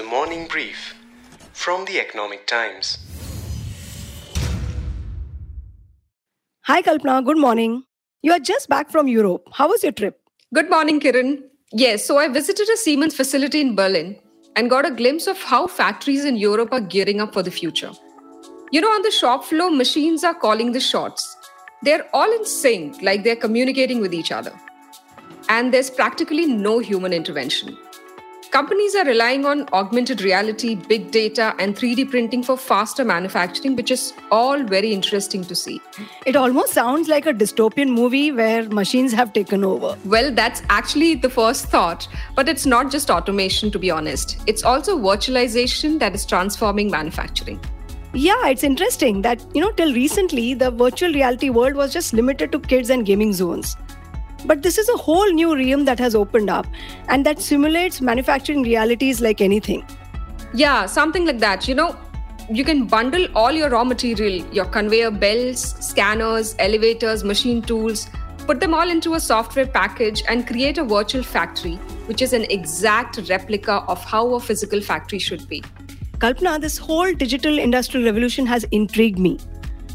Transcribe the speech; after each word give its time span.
The 0.00 0.06
Morning 0.06 0.46
Brief 0.48 0.94
from 1.52 1.84
the 1.84 2.00
Economic 2.00 2.46
Times. 2.46 2.96
Hi, 6.62 6.80
Kalpana. 6.80 7.22
Good 7.22 7.36
morning. 7.36 7.82
You 8.22 8.32
are 8.32 8.38
just 8.38 8.70
back 8.70 8.90
from 8.90 9.08
Europe. 9.08 9.42
How 9.52 9.68
was 9.68 9.82
your 9.82 9.92
trip? 9.92 10.18
Good 10.54 10.70
morning, 10.70 11.00
Kiran. 11.00 11.42
Yes, 11.72 12.06
so 12.06 12.16
I 12.16 12.28
visited 12.28 12.70
a 12.70 12.78
Siemens 12.78 13.14
facility 13.14 13.60
in 13.60 13.76
Berlin 13.76 14.18
and 14.56 14.70
got 14.70 14.86
a 14.86 14.90
glimpse 14.90 15.26
of 15.26 15.36
how 15.42 15.66
factories 15.66 16.24
in 16.24 16.36
Europe 16.38 16.72
are 16.72 16.80
gearing 16.80 17.20
up 17.20 17.34
for 17.34 17.42
the 17.42 17.50
future. 17.50 17.92
You 18.72 18.80
know, 18.80 18.88
on 18.88 19.02
the 19.02 19.10
shop 19.10 19.44
floor, 19.44 19.70
machines 19.70 20.24
are 20.24 20.32
calling 20.32 20.72
the 20.72 20.80
shots. 20.80 21.36
They're 21.82 22.08
all 22.14 22.32
in 22.32 22.46
sync, 22.46 23.02
like 23.02 23.22
they're 23.22 23.36
communicating 23.36 24.00
with 24.00 24.14
each 24.14 24.32
other. 24.32 24.58
And 25.50 25.74
there's 25.74 25.90
practically 25.90 26.46
no 26.46 26.78
human 26.78 27.12
intervention. 27.12 27.76
Companies 28.50 28.96
are 28.96 29.04
relying 29.04 29.46
on 29.46 29.68
augmented 29.72 30.22
reality, 30.22 30.74
big 30.74 31.12
data, 31.12 31.54
and 31.60 31.76
3D 31.76 32.10
printing 32.10 32.42
for 32.42 32.56
faster 32.56 33.04
manufacturing, 33.04 33.76
which 33.76 33.92
is 33.92 34.12
all 34.32 34.64
very 34.64 34.92
interesting 34.92 35.44
to 35.44 35.54
see. 35.54 35.80
It 36.26 36.34
almost 36.34 36.72
sounds 36.72 37.08
like 37.08 37.26
a 37.26 37.32
dystopian 37.32 37.90
movie 37.90 38.32
where 38.32 38.68
machines 38.68 39.12
have 39.12 39.32
taken 39.32 39.62
over. 39.62 39.96
Well, 40.04 40.32
that's 40.32 40.62
actually 40.68 41.14
the 41.14 41.30
first 41.30 41.66
thought, 41.66 42.08
but 42.34 42.48
it's 42.48 42.66
not 42.66 42.90
just 42.90 43.08
automation, 43.08 43.70
to 43.70 43.78
be 43.78 43.88
honest. 43.88 44.38
It's 44.48 44.64
also 44.64 44.98
virtualization 44.98 46.00
that 46.00 46.16
is 46.16 46.26
transforming 46.26 46.90
manufacturing. 46.90 47.60
Yeah, 48.14 48.48
it's 48.48 48.64
interesting 48.64 49.22
that, 49.22 49.46
you 49.54 49.60
know, 49.60 49.70
till 49.70 49.94
recently, 49.94 50.54
the 50.54 50.72
virtual 50.72 51.12
reality 51.12 51.50
world 51.50 51.74
was 51.74 51.92
just 51.92 52.12
limited 52.12 52.50
to 52.50 52.58
kids 52.58 52.90
and 52.90 53.06
gaming 53.06 53.32
zones. 53.32 53.76
But 54.44 54.62
this 54.62 54.78
is 54.78 54.88
a 54.88 54.96
whole 54.96 55.30
new 55.32 55.54
realm 55.54 55.84
that 55.84 55.98
has 55.98 56.14
opened 56.14 56.50
up 56.50 56.66
and 57.08 57.26
that 57.26 57.40
simulates 57.40 58.00
manufacturing 58.00 58.62
realities 58.62 59.20
like 59.20 59.40
anything. 59.40 59.84
Yeah, 60.54 60.86
something 60.86 61.26
like 61.26 61.38
that. 61.38 61.68
You 61.68 61.74
know, 61.74 61.96
you 62.50 62.64
can 62.64 62.86
bundle 62.86 63.28
all 63.34 63.52
your 63.52 63.68
raw 63.70 63.84
material, 63.84 64.44
your 64.52 64.64
conveyor 64.64 65.12
belts, 65.12 65.86
scanners, 65.86 66.56
elevators, 66.58 67.22
machine 67.22 67.62
tools, 67.62 68.08
put 68.46 68.58
them 68.58 68.74
all 68.74 68.90
into 68.90 69.14
a 69.14 69.20
software 69.20 69.66
package 69.66 70.22
and 70.26 70.46
create 70.46 70.78
a 70.78 70.84
virtual 70.84 71.22
factory, 71.22 71.76
which 72.06 72.22
is 72.22 72.32
an 72.32 72.42
exact 72.50 73.18
replica 73.28 73.84
of 73.86 74.02
how 74.04 74.34
a 74.34 74.40
physical 74.40 74.80
factory 74.80 75.18
should 75.20 75.48
be. 75.48 75.62
Kalpana, 76.18 76.60
this 76.60 76.76
whole 76.76 77.12
digital 77.14 77.58
industrial 77.58 78.04
revolution 78.04 78.46
has 78.46 78.64
intrigued 78.72 79.18
me. 79.18 79.38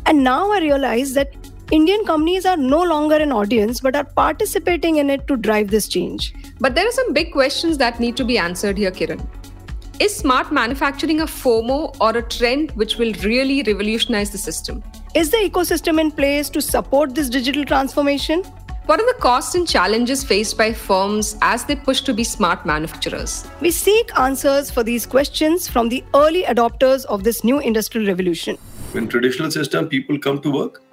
And 0.05 0.23
now 0.23 0.51
I 0.51 0.59
realize 0.59 1.13
that 1.15 1.35
Indian 1.71 2.05
companies 2.05 2.45
are 2.45 2.57
no 2.57 2.83
longer 2.83 3.15
an 3.15 3.31
audience 3.31 3.79
but 3.79 3.95
are 3.95 4.03
participating 4.03 4.97
in 4.97 5.09
it 5.09 5.27
to 5.27 5.35
drive 5.35 5.69
this 5.71 5.87
change. 5.87 6.31
But 6.59 6.75
there 6.75 6.87
are 6.87 6.91
some 6.91 7.11
big 7.11 7.31
questions 7.31 7.79
that 7.79 7.99
need 7.99 8.15
to 8.17 8.23
be 8.23 8.37
answered 8.37 8.77
here, 8.77 8.91
Kiran. 8.91 9.27
Is 9.99 10.15
smart 10.15 10.51
manufacturing 10.51 11.21
a 11.21 11.25
FOMO 11.25 11.95
or 11.99 12.15
a 12.15 12.21
trend 12.21 12.69
which 12.73 12.97
will 12.97 13.13
really 13.23 13.63
revolutionize 13.63 14.29
the 14.29 14.37
system? 14.37 14.83
Is 15.15 15.31
the 15.31 15.37
ecosystem 15.37 15.99
in 15.99 16.11
place 16.11 16.49
to 16.49 16.61
support 16.61 17.15
this 17.15 17.29
digital 17.29 17.65
transformation? 17.65 18.43
What 18.85 18.99
are 18.99 19.07
the 19.11 19.19
costs 19.19 19.55
and 19.55 19.67
challenges 19.67 20.23
faced 20.23 20.59
by 20.59 20.71
firms 20.71 21.35
as 21.41 21.65
they 21.65 21.75
push 21.75 22.01
to 22.01 22.13
be 22.13 22.23
smart 22.23 22.63
manufacturers? 22.67 23.43
We 23.59 23.71
seek 23.71 24.11
answers 24.19 24.69
for 24.69 24.83
these 24.83 25.07
questions 25.07 25.67
from 25.67 25.89
the 25.89 26.03
early 26.13 26.43
adopters 26.43 27.05
of 27.05 27.23
this 27.23 27.43
new 27.43 27.57
industrial 27.57 28.05
revolution. 28.05 28.59
In 28.93 29.07
traditional 29.07 29.49
system, 29.49 29.89
people 29.89 30.19
come 30.19 30.39
to 30.41 30.51
work 30.51 30.84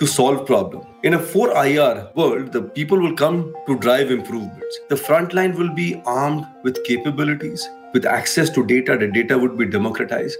to 0.00 0.06
solve 0.06 0.46
problem. 0.46 0.86
In 1.02 1.12
a 1.14 1.18
4IR 1.18 2.14
world, 2.16 2.52
the 2.52 2.62
people 2.62 2.98
will 2.98 3.14
come 3.14 3.54
to 3.66 3.78
drive 3.78 4.10
improvements. 4.10 4.80
The 4.88 4.96
front 4.96 5.34
line 5.34 5.54
will 5.56 5.74
be 5.74 6.02
armed 6.06 6.46
with 6.64 6.82
capabilities, 6.84 7.68
with 7.92 8.06
access 8.06 8.48
to 8.50 8.64
data. 8.64 8.96
The 8.96 9.08
data 9.08 9.38
would 9.38 9.58
be 9.58 9.66
democratized. 9.66 10.38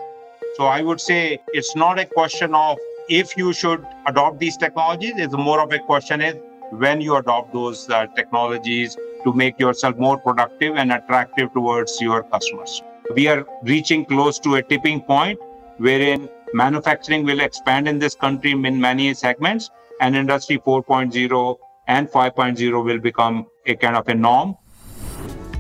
So 0.56 0.64
I 0.64 0.81
would 0.81 1.00
say 1.00 1.41
it's 1.48 1.77
not 1.77 1.98
a 1.98 2.06
question 2.06 2.55
of 2.55 2.78
if 3.10 3.37
you 3.37 3.53
should 3.53 3.84
adopt 4.06 4.38
these 4.38 4.56
technologies. 4.56 5.12
It's 5.16 5.37
more 5.37 5.60
of 5.60 5.72
a 5.72 5.78
question 5.81 6.22
is 6.22 6.37
when 6.71 7.03
you 7.03 7.16
adopt 7.16 7.53
those 7.53 7.88
uh, 7.91 8.06
technologies 8.16 8.97
to 9.25 9.32
make 9.34 9.60
yourself 9.60 9.97
more 9.98 10.16
productive 10.19 10.77
and 10.77 10.91
attractive 10.91 11.53
towards 11.53 12.00
your 12.00 12.22
customers. 12.22 12.82
We 13.15 13.28
are 13.28 13.44
reaching 13.62 14.06
close 14.06 14.38
to 14.41 14.54
a 14.54 14.62
tipping 14.62 15.03
point 15.03 15.38
wherein 15.86 16.28
manufacturing 16.52 17.24
will 17.24 17.41
expand 17.41 17.88
in 17.88 17.98
this 17.98 18.14
country 18.14 18.52
in 18.52 18.80
many 18.80 19.12
segments 19.14 19.70
and 20.00 20.14
industry 20.14 20.58
4.0 20.58 21.56
and 21.88 22.08
5.0 22.08 22.84
will 22.84 22.98
become 22.98 23.46
a 23.66 23.74
kind 23.74 23.96
of 23.96 24.08
a 24.08 24.14
norm. 24.14 24.56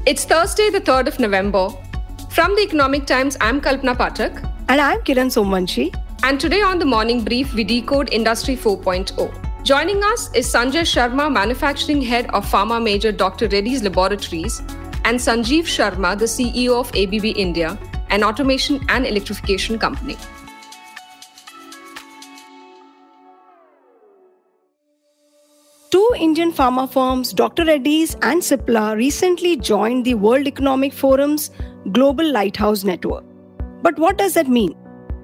It's 0.06 0.24
thursday 0.24 0.70
the 0.70 0.80
3rd 0.80 1.08
of 1.08 1.18
november. 1.18 1.68
From 2.30 2.54
the 2.54 2.62
economic 2.62 3.06
times 3.06 3.36
i'm 3.40 3.60
kalpana 3.60 3.96
pathak. 3.96 4.42
And 4.68 4.80
i'm 4.80 5.00
kiran 5.10 5.36
somvanshi. 5.36 5.92
And 6.22 6.38
today 6.38 6.60
on 6.60 6.78
the 6.78 6.84
morning 6.84 7.24
brief 7.24 7.54
we 7.54 7.64
decode 7.64 8.12
industry 8.12 8.56
4.0 8.56 9.30
joining 9.68 10.02
us 10.08 10.22
is 10.40 10.46
sanjay 10.50 10.82
sharma 10.90 11.24
manufacturing 11.32 12.00
head 12.10 12.28
of 12.38 12.46
pharma 12.52 12.82
major 12.82 13.10
dr 13.22 13.48
reddy's 13.54 13.82
laboratories 13.86 14.54
and 15.10 15.22
sanjeev 15.24 15.68
sharma 15.72 16.12
the 16.22 16.28
ceo 16.34 16.78
of 16.78 16.92
abb 17.02 17.26
india 17.44 17.72
an 18.10 18.22
automation 18.22 18.80
and 18.88 19.06
electrification 19.06 19.78
company 19.78 20.16
Two 25.90 26.08
Indian 26.16 26.52
pharma 26.52 26.88
firms, 26.88 27.32
Dr. 27.32 27.64
Reddy's 27.64 28.14
and 28.22 28.40
Cipla, 28.40 28.96
recently 28.96 29.56
joined 29.56 30.04
the 30.04 30.14
World 30.14 30.46
Economic 30.46 30.92
Forum's 30.92 31.50
Global 31.90 32.30
Lighthouse 32.30 32.84
Network. 32.84 33.24
But 33.82 33.98
what 33.98 34.16
does 34.16 34.34
that 34.34 34.46
mean? 34.46 34.76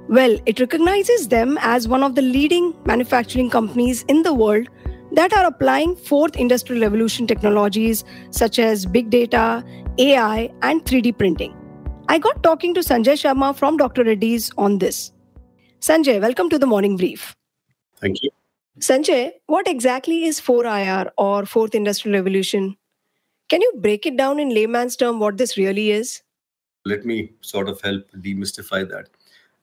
Well, 0.08 0.38
it 0.44 0.58
recognizes 0.58 1.28
them 1.28 1.56
as 1.60 1.86
one 1.86 2.02
of 2.02 2.16
the 2.16 2.22
leading 2.22 2.75
manufacturing 2.84 3.48
companies 3.48 4.04
in 4.08 4.22
the 4.22 4.34
world 4.34 4.69
that 5.12 5.32
are 5.32 5.46
applying 5.46 5.94
fourth 5.94 6.34
industrial 6.36 6.82
revolution 6.82 7.28
technologies 7.28 8.02
such 8.30 8.58
as 8.58 8.86
big 8.86 9.08
data, 9.08 9.64
AI, 9.98 10.52
and 10.62 10.84
3D 10.84 11.16
printing. 11.16 11.66
I 12.09 12.19
got 12.19 12.43
talking 12.44 12.72
to 12.75 12.81
Sanjay 12.81 13.15
Sharma 13.21 13.55
from 13.56 13.77
Dr. 13.77 14.05
Reddy's 14.05 14.53
on 14.56 14.78
this. 14.78 15.12
Sanjay, 15.81 16.21
welcome 16.21 16.49
to 16.50 16.59
the 16.59 16.67
morning 16.67 16.97
brief. 16.97 17.34
Thank 18.00 18.22
you. 18.22 18.31
Sanjay, 18.78 19.33
what 19.47 19.67
exactly 19.67 20.25
is 20.25 20.41
4IR 20.41 21.11
or 21.19 21.47
Fourth 21.47 21.75
Industrial 21.75 22.17
Revolution? 22.17 22.77
Can 23.49 23.61
you 23.61 23.72
break 23.78 24.06
it 24.06 24.17
down 24.17 24.39
in 24.39 24.50
layman's 24.50 24.94
term 24.94 25.19
what 25.19 25.37
this 25.37 25.56
really 25.56 25.91
is? 25.91 26.22
Let 26.84 27.05
me 27.05 27.33
sort 27.41 27.69
of 27.69 27.81
help 27.81 28.09
demystify 28.12 28.88
that. 28.88 29.09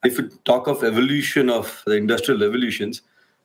If 0.04 0.18
you 0.18 0.28
talk 0.44 0.68
of 0.68 0.84
evolution 0.84 1.50
of 1.50 1.81
the 1.86 1.96
industrial 1.96 2.42
revolutions, 2.42 3.04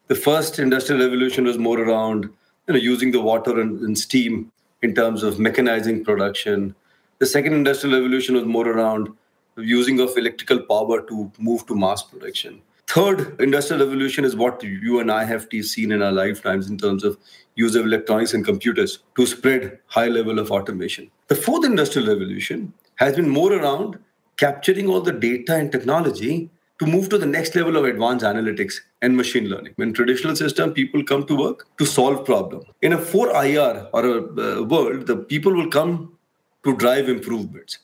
the 0.08 0.16
first 0.16 0.58
industrial 0.58 1.00
revolution 1.00 1.44
was 1.44 1.56
more 1.56 1.78
around 1.78 2.24
you 2.66 2.74
know, 2.74 2.80
using 2.80 3.12
the 3.12 3.20
water 3.20 3.60
and, 3.60 3.80
and 3.80 3.96
steam 3.96 4.50
in 4.82 4.94
terms 4.94 5.22
of 5.22 5.36
mechanizing 5.36 6.04
production. 6.04 6.74
The 7.18 7.26
second 7.26 7.52
industrial 7.52 7.96
revolution 7.96 8.34
was 8.34 8.44
more 8.44 8.68
around 8.68 9.08
using 9.56 10.00
of 10.00 10.16
electrical 10.16 10.60
power 10.60 11.00
to 11.02 11.32
move 11.38 11.66
to 11.66 11.74
mass 11.74 12.02
production 12.02 12.62
third 12.88 13.38
industrial 13.38 13.84
revolution 13.84 14.24
is 14.24 14.34
what 14.34 14.62
you 14.62 14.98
and 14.98 15.12
I 15.12 15.24
have 15.24 15.46
seen 15.62 15.92
in 15.92 16.02
our 16.02 16.10
lifetimes 16.10 16.68
in 16.70 16.78
terms 16.78 17.04
of 17.04 17.18
use 17.54 17.74
of 17.74 17.84
electronics 17.84 18.32
and 18.32 18.44
computers 18.44 19.00
to 19.16 19.26
spread 19.26 19.78
high 19.86 20.08
level 20.08 20.38
of 20.38 20.50
automation. 20.50 21.10
The 21.28 21.34
fourth 21.34 21.66
industrial 21.66 22.08
revolution 22.08 22.72
has 22.96 23.14
been 23.14 23.28
more 23.28 23.52
around 23.52 23.98
capturing 24.38 24.88
all 24.88 25.02
the 25.02 25.12
data 25.12 25.54
and 25.54 25.70
technology 25.70 26.50
to 26.78 26.86
move 26.86 27.08
to 27.10 27.18
the 27.18 27.26
next 27.26 27.54
level 27.54 27.76
of 27.76 27.84
advanced 27.84 28.24
analytics 28.24 28.74
and 29.02 29.16
machine 29.16 29.48
learning. 29.48 29.74
In 29.78 29.92
traditional 29.92 30.34
system, 30.34 30.72
people 30.72 31.04
come 31.04 31.26
to 31.26 31.36
work 31.36 31.66
to 31.76 31.84
solve 31.84 32.24
problem. 32.24 32.62
In 32.82 32.92
a 32.92 32.98
4IR 32.98 33.90
or 33.92 34.06
a 34.06 34.60
uh, 34.60 34.62
world, 34.62 35.06
the 35.06 35.16
people 35.16 35.52
will 35.52 35.68
come 35.68 36.16
to 36.64 36.76
drive 36.76 37.08
improvements. 37.08 37.78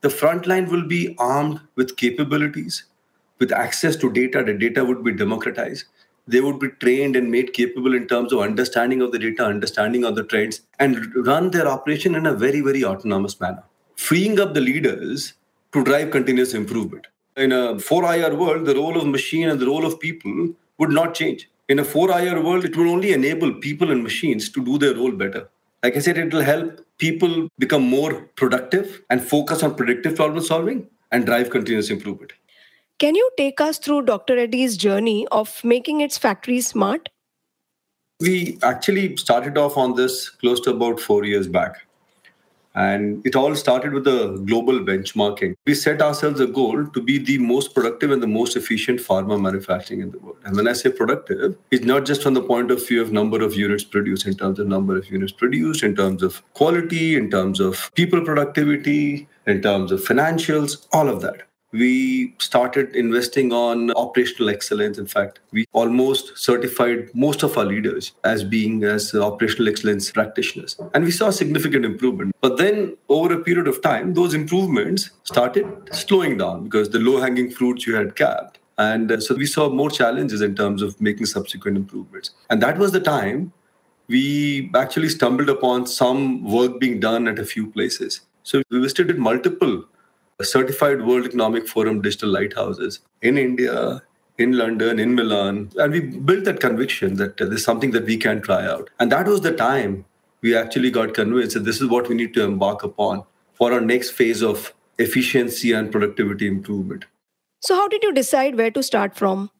The 0.00 0.10
front 0.10 0.46
line 0.46 0.70
will 0.70 0.86
be 0.86 1.14
armed 1.18 1.60
with 1.74 1.96
capabilities, 1.96 2.84
with 3.38 3.52
access 3.52 3.96
to 3.96 4.10
data, 4.12 4.42
the 4.42 4.54
data 4.54 4.84
would 4.84 5.04
be 5.04 5.12
democratized. 5.12 5.84
They 6.26 6.40
would 6.40 6.58
be 6.58 6.68
trained 6.80 7.14
and 7.14 7.30
made 7.30 7.52
capable 7.52 7.94
in 7.94 8.08
terms 8.08 8.32
of 8.32 8.40
understanding 8.40 9.02
of 9.02 9.12
the 9.12 9.18
data, 9.18 9.44
understanding 9.44 10.04
of 10.04 10.16
the 10.16 10.24
trends, 10.24 10.62
and 10.78 11.14
run 11.26 11.50
their 11.50 11.68
operation 11.68 12.14
in 12.14 12.26
a 12.26 12.32
very, 12.32 12.60
very 12.60 12.84
autonomous 12.84 13.38
manner, 13.40 13.62
freeing 13.94 14.40
up 14.40 14.54
the 14.54 14.60
leaders 14.60 15.34
to 15.72 15.84
drive 15.84 16.10
continuous 16.10 16.54
improvement. 16.54 17.06
In 17.36 17.52
a 17.52 17.74
4IR 17.74 18.36
world, 18.36 18.64
the 18.64 18.74
role 18.74 18.96
of 18.96 19.06
machine 19.06 19.48
and 19.50 19.60
the 19.60 19.66
role 19.66 19.84
of 19.84 20.00
people 20.00 20.54
would 20.78 20.90
not 20.90 21.14
change. 21.14 21.48
In 21.68 21.78
a 21.78 21.84
4IR 21.84 22.42
world, 22.42 22.64
it 22.64 22.76
will 22.76 22.88
only 22.88 23.12
enable 23.12 23.52
people 23.54 23.90
and 23.90 24.02
machines 24.02 24.50
to 24.50 24.64
do 24.64 24.78
their 24.78 24.94
role 24.94 25.12
better. 25.12 25.48
Like 25.86 25.96
I 25.96 26.00
said, 26.00 26.18
it 26.18 26.34
will 26.34 26.42
help 26.42 26.80
people 26.98 27.46
become 27.60 27.88
more 27.88 28.22
productive 28.34 29.02
and 29.08 29.22
focus 29.22 29.62
on 29.62 29.76
predictive 29.76 30.16
problem 30.16 30.42
solving 30.42 30.88
and 31.12 31.24
drive 31.24 31.50
continuous 31.50 31.90
improvement. 31.90 32.32
Can 32.98 33.14
you 33.14 33.30
take 33.36 33.60
us 33.60 33.78
through 33.78 34.02
Dr. 34.02 34.34
Reddy's 34.34 34.76
journey 34.76 35.28
of 35.30 35.62
making 35.62 36.00
its 36.00 36.18
factories 36.18 36.66
smart? 36.66 37.08
We 38.18 38.58
actually 38.64 39.16
started 39.16 39.56
off 39.56 39.76
on 39.76 39.94
this 39.94 40.28
close 40.28 40.58
to 40.62 40.70
about 40.70 40.98
four 40.98 41.24
years 41.24 41.46
back. 41.46 41.76
And 42.76 43.26
it 43.26 43.34
all 43.34 43.54
started 43.54 43.94
with 43.94 44.04
the 44.04 44.36
global 44.44 44.80
benchmarking. 44.80 45.54
We 45.66 45.74
set 45.74 46.02
ourselves 46.02 46.40
a 46.40 46.46
goal 46.46 46.86
to 46.86 47.00
be 47.00 47.16
the 47.16 47.38
most 47.38 47.74
productive 47.74 48.10
and 48.10 48.22
the 48.22 48.26
most 48.26 48.54
efficient 48.54 49.00
pharma 49.00 49.40
manufacturing 49.40 50.02
in 50.02 50.10
the 50.10 50.18
world. 50.18 50.36
And 50.44 50.54
when 50.54 50.68
I 50.68 50.74
say 50.74 50.90
productive, 50.90 51.56
it's 51.70 51.86
not 51.86 52.04
just 52.04 52.22
from 52.22 52.34
the 52.34 52.42
point 52.42 52.70
of 52.70 52.86
view 52.86 53.00
of 53.00 53.12
number 53.12 53.42
of 53.42 53.54
units 53.54 53.82
produced, 53.82 54.26
in 54.26 54.36
terms 54.36 54.58
of 54.58 54.66
number 54.66 54.96
of 54.96 55.10
units 55.10 55.32
produced, 55.32 55.82
in 55.82 55.96
terms 55.96 56.22
of 56.22 56.42
quality, 56.52 57.16
in 57.16 57.30
terms 57.30 57.60
of 57.60 57.90
people 57.94 58.20
productivity, 58.20 59.26
in 59.46 59.62
terms 59.62 59.90
of 59.90 60.00
financials, 60.00 60.86
all 60.92 61.08
of 61.08 61.22
that 61.22 61.42
we 61.78 62.34
started 62.38 62.94
investing 62.96 63.52
on 63.52 63.90
operational 63.92 64.50
excellence. 64.50 64.98
In 64.98 65.06
fact 65.06 65.40
we 65.52 65.66
almost 65.72 66.36
certified 66.36 67.10
most 67.14 67.42
of 67.42 67.56
our 67.58 67.64
leaders 67.64 68.12
as 68.24 68.44
being 68.44 68.84
as 68.84 69.14
operational 69.14 69.68
excellence 69.68 70.10
practitioners 70.10 70.76
and 70.94 71.04
we 71.04 71.10
saw 71.10 71.30
significant 71.30 71.84
improvement. 71.84 72.34
But 72.40 72.56
then 72.56 72.96
over 73.08 73.32
a 73.34 73.42
period 73.42 73.68
of 73.68 73.82
time 73.82 74.14
those 74.14 74.34
improvements 74.34 75.10
started 75.24 75.66
slowing 75.92 76.38
down 76.38 76.64
because 76.64 76.90
the 76.90 76.98
low 76.98 77.20
hanging 77.20 77.50
fruits 77.50 77.86
you 77.86 77.94
had 77.94 78.16
capped. 78.16 78.58
And 78.78 79.10
uh, 79.10 79.20
so 79.20 79.34
we 79.34 79.46
saw 79.46 79.70
more 79.70 79.90
challenges 79.90 80.42
in 80.42 80.54
terms 80.54 80.82
of 80.82 81.00
making 81.00 81.26
subsequent 81.26 81.76
improvements. 81.76 82.30
And 82.50 82.62
that 82.62 82.78
was 82.78 82.92
the 82.92 83.00
time 83.00 83.52
we 84.08 84.70
actually 84.74 85.08
stumbled 85.08 85.48
upon 85.48 85.86
some 85.86 86.44
work 86.44 86.78
being 86.78 87.00
done 87.00 87.26
at 87.26 87.38
a 87.38 87.44
few 87.44 87.70
places. 87.70 88.20
So 88.42 88.62
we 88.70 88.80
visited 88.80 89.18
multiple 89.18 89.84
certified 90.44 91.02
World 91.02 91.26
Economic 91.26 91.66
Forum 91.66 92.02
digital 92.02 92.28
lighthouses 92.28 93.00
in 93.22 93.38
India, 93.38 94.02
in 94.38 94.52
London, 94.52 94.98
in 94.98 95.14
Milan. 95.14 95.70
And 95.76 95.92
we 95.92 96.00
built 96.00 96.44
that 96.44 96.60
conviction 96.60 97.16
that 97.16 97.38
there's 97.38 97.64
something 97.64 97.92
that 97.92 98.04
we 98.04 98.16
can 98.16 98.42
try 98.42 98.66
out. 98.66 98.90
And 99.00 99.10
that 99.12 99.26
was 99.26 99.40
the 99.40 99.52
time 99.52 100.04
we 100.42 100.54
actually 100.54 100.90
got 100.90 101.14
convinced 101.14 101.54
that 101.54 101.64
this 101.64 101.80
is 101.80 101.88
what 101.88 102.08
we 102.08 102.14
need 102.14 102.34
to 102.34 102.44
embark 102.44 102.82
upon 102.82 103.24
for 103.54 103.72
our 103.72 103.80
next 103.80 104.10
phase 104.10 104.42
of 104.42 104.74
efficiency 104.98 105.72
and 105.72 105.90
productivity 105.90 106.46
improvement. 106.46 107.06
So, 107.60 107.74
how 107.74 107.88
did 107.88 108.02
you 108.02 108.12
decide 108.12 108.56
where 108.56 108.70
to 108.70 108.82
start 108.82 109.16
from? 109.16 109.50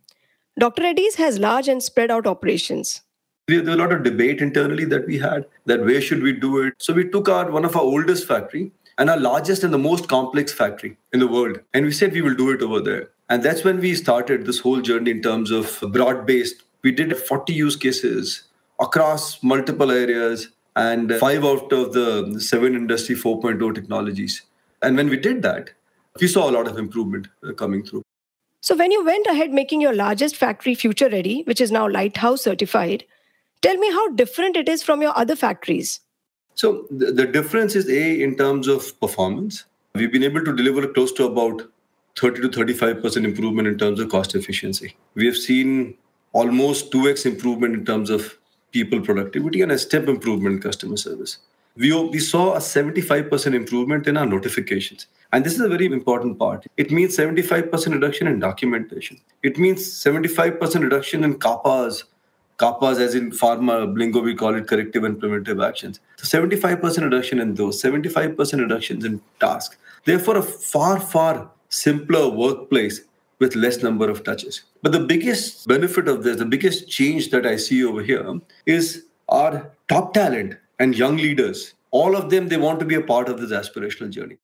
Dr. 0.59 0.83
Reddy's 0.83 1.17
has 1.17 1.39
large 1.39 1.69
and 1.69 1.83
spread 1.83 2.11
out 2.11 2.27
operations. 2.27 3.03
There 3.49 3.61
was 3.61 3.69
a 3.69 3.77
lot 3.77 3.93
of 3.93 4.03
debate 4.03 4.41
internally 4.41 4.85
that 4.87 5.07
we 5.07 5.19
had 5.19 5.47
that 5.67 5.85
where 5.85 6.01
should 6.01 6.23
we 6.23 6.33
do 6.33 6.61
it. 6.63 6.75
So 6.79 6.93
we 6.93 7.09
took 7.09 7.29
our 7.29 7.51
one 7.51 7.65
of 7.65 7.77
our 7.77 7.83
oldest 7.83 8.27
factory 8.27 8.73
and 8.99 9.11
our 9.11 9.19
largest 9.19 9.63
and 9.65 9.73
the 9.73 9.79
most 9.79 10.09
complex 10.09 10.53
factory 10.53 10.97
in 11.13 11.21
the 11.21 11.27
world. 11.27 11.61
And 11.75 11.85
we 11.85 11.93
said 11.93 12.13
we 12.13 12.23
will 12.23 12.35
do 12.35 12.51
it 12.51 12.63
over 12.63 12.81
there. 12.81 13.11
And 13.29 13.43
that's 13.43 13.65
when 13.65 13.81
we 13.81 13.95
started 13.95 14.47
this 14.47 14.61
whole 14.61 14.81
journey 14.81 15.11
in 15.11 15.23
terms 15.23 15.51
of 15.51 15.83
broad 15.93 16.27
based. 16.27 16.63
We 16.83 16.93
did 16.93 17.17
40 17.17 17.53
use 17.53 17.77
cases 17.77 18.45
across 18.81 19.43
multiple 19.43 19.91
areas 19.91 20.49
and 20.77 21.13
five 21.17 21.45
out 21.45 21.73
of 21.73 21.93
the 21.93 22.39
seven 22.39 22.75
industry 22.77 23.17
4.0 23.17 23.75
technologies. 23.75 24.43
And 24.83 24.97
when 24.97 25.09
we 25.09 25.17
did 25.17 25.43
that, 25.43 25.71
we 26.21 26.29
saw 26.29 26.49
a 26.49 26.53
lot 26.53 26.69
of 26.69 26.79
improvement 26.79 27.29
uh, 27.47 27.53
coming 27.53 27.85
through. 27.85 28.03
So, 28.61 28.77
when 28.77 28.91
you 28.91 29.05
went 29.05 29.27
ahead 29.27 29.53
making 29.53 29.81
your 29.81 29.95
largest 29.95 30.37
factory 30.37 30.75
future 30.75 31.09
ready, 31.09 31.43
which 31.47 31.61
is 31.61 31.71
now 31.71 31.89
Lighthouse 31.89 32.43
certified, 32.43 33.05
tell 33.63 33.77
me 33.77 33.91
how 33.91 34.09
different 34.09 34.57
it 34.57 34.69
is 34.69 34.83
from 34.83 35.03
your 35.03 35.17
other 35.17 35.37
factories. 35.37 36.01
So 36.57 36.87
the, 36.91 37.13
the 37.13 37.27
difference 37.27 37.77
is 37.77 37.89
A, 37.89 38.23
in 38.23 38.37
terms 38.37 38.67
of 38.67 38.99
performance. 38.99 39.65
We've 39.95 40.11
been 40.11 40.25
able 40.25 40.45
to 40.45 40.57
deliver 40.57 40.89
close 40.89 41.13
to 41.13 41.27
about 41.27 41.63
30 42.17 42.41
to 42.41 42.49
35% 42.49 43.25
improvement 43.25 43.69
in 43.69 43.79
terms 43.79 44.01
of 44.01 44.09
cost 44.09 44.35
efficiency. 44.35 44.97
We 45.15 45.27
have 45.27 45.37
seen 45.37 45.97
almost 46.33 46.91
2x 46.93 47.27
improvement 47.27 47.75
in 47.75 47.85
terms 47.85 48.09
of 48.09 48.39
people 48.73 49.01
productivity 49.01 49.61
and 49.61 49.71
a 49.71 49.79
step 49.79 50.09
improvement 50.09 50.57
in 50.57 50.63
customer 50.63 50.97
service. 50.97 51.39
We, 51.77 51.93
we 51.93 52.19
saw 52.19 52.55
a 52.55 52.59
75% 52.59 53.55
improvement 53.55 54.07
in 54.07 54.17
our 54.17 54.25
notifications. 54.25 55.07
And 55.33 55.45
this 55.45 55.55
is 55.55 55.61
a 55.61 55.69
very 55.69 55.85
important 55.85 56.39
part. 56.39 56.67
It 56.79 56.91
means 56.91 57.15
75% 57.15 57.93
reduction 57.93 58.29
in 58.29 58.39
documentation. 58.39 59.21
It 59.43 59.59
means 59.59 59.83
75% 59.83 60.83
reduction 60.83 61.23
in 61.23 61.39
CAPAs 61.39 62.05
CAPAs, 62.59 62.99
as 62.99 63.15
in 63.15 63.31
pharma 63.31 63.97
lingo, 63.97 64.21
we 64.21 64.35
call 64.35 64.55
it 64.55 64.67
corrective 64.67 65.05
and 65.05 65.19
preventive 65.19 65.61
actions. 65.61 66.01
So 66.17 66.41
75% 66.41 67.03
reduction 67.03 67.39
in 67.39 67.55
those, 67.55 67.83
75% 67.83 68.61
reductions 68.61 69.05
in 69.05 69.21
tasks. 69.41 69.77
Therefore, 70.05 70.39
a 70.39 70.43
far, 70.43 70.99
far 70.99 71.51
simpler 71.69 72.29
workplace 72.29 73.03
with 73.39 73.55
less 73.55 73.83
number 73.83 74.09
of 74.09 74.25
touches. 74.25 74.63
But 74.83 74.93
the 74.93 75.01
biggest 75.01 75.67
benefit 75.69 76.09
of 76.09 76.23
this, 76.23 76.39
the 76.39 76.47
biggest 76.47 76.89
change 76.89 77.31
that 77.31 77.45
I 77.45 77.57
see 77.57 77.85
over 77.85 78.03
here 78.03 78.41
is 78.65 79.05
our 79.29 79.71
top 79.89 80.15
talent 80.15 80.57
and 80.79 80.97
young 80.97 81.17
leaders. 81.17 81.75
All 81.91 82.17
of 82.17 82.31
them, 82.31 82.49
they 82.49 82.57
want 82.57 82.81
to 82.81 82.87
be 82.87 82.95
a 82.95 83.03
part 83.03 83.29
of 83.29 83.41
this 83.41 83.51
aspirational 83.51 84.11
journey 84.11 84.39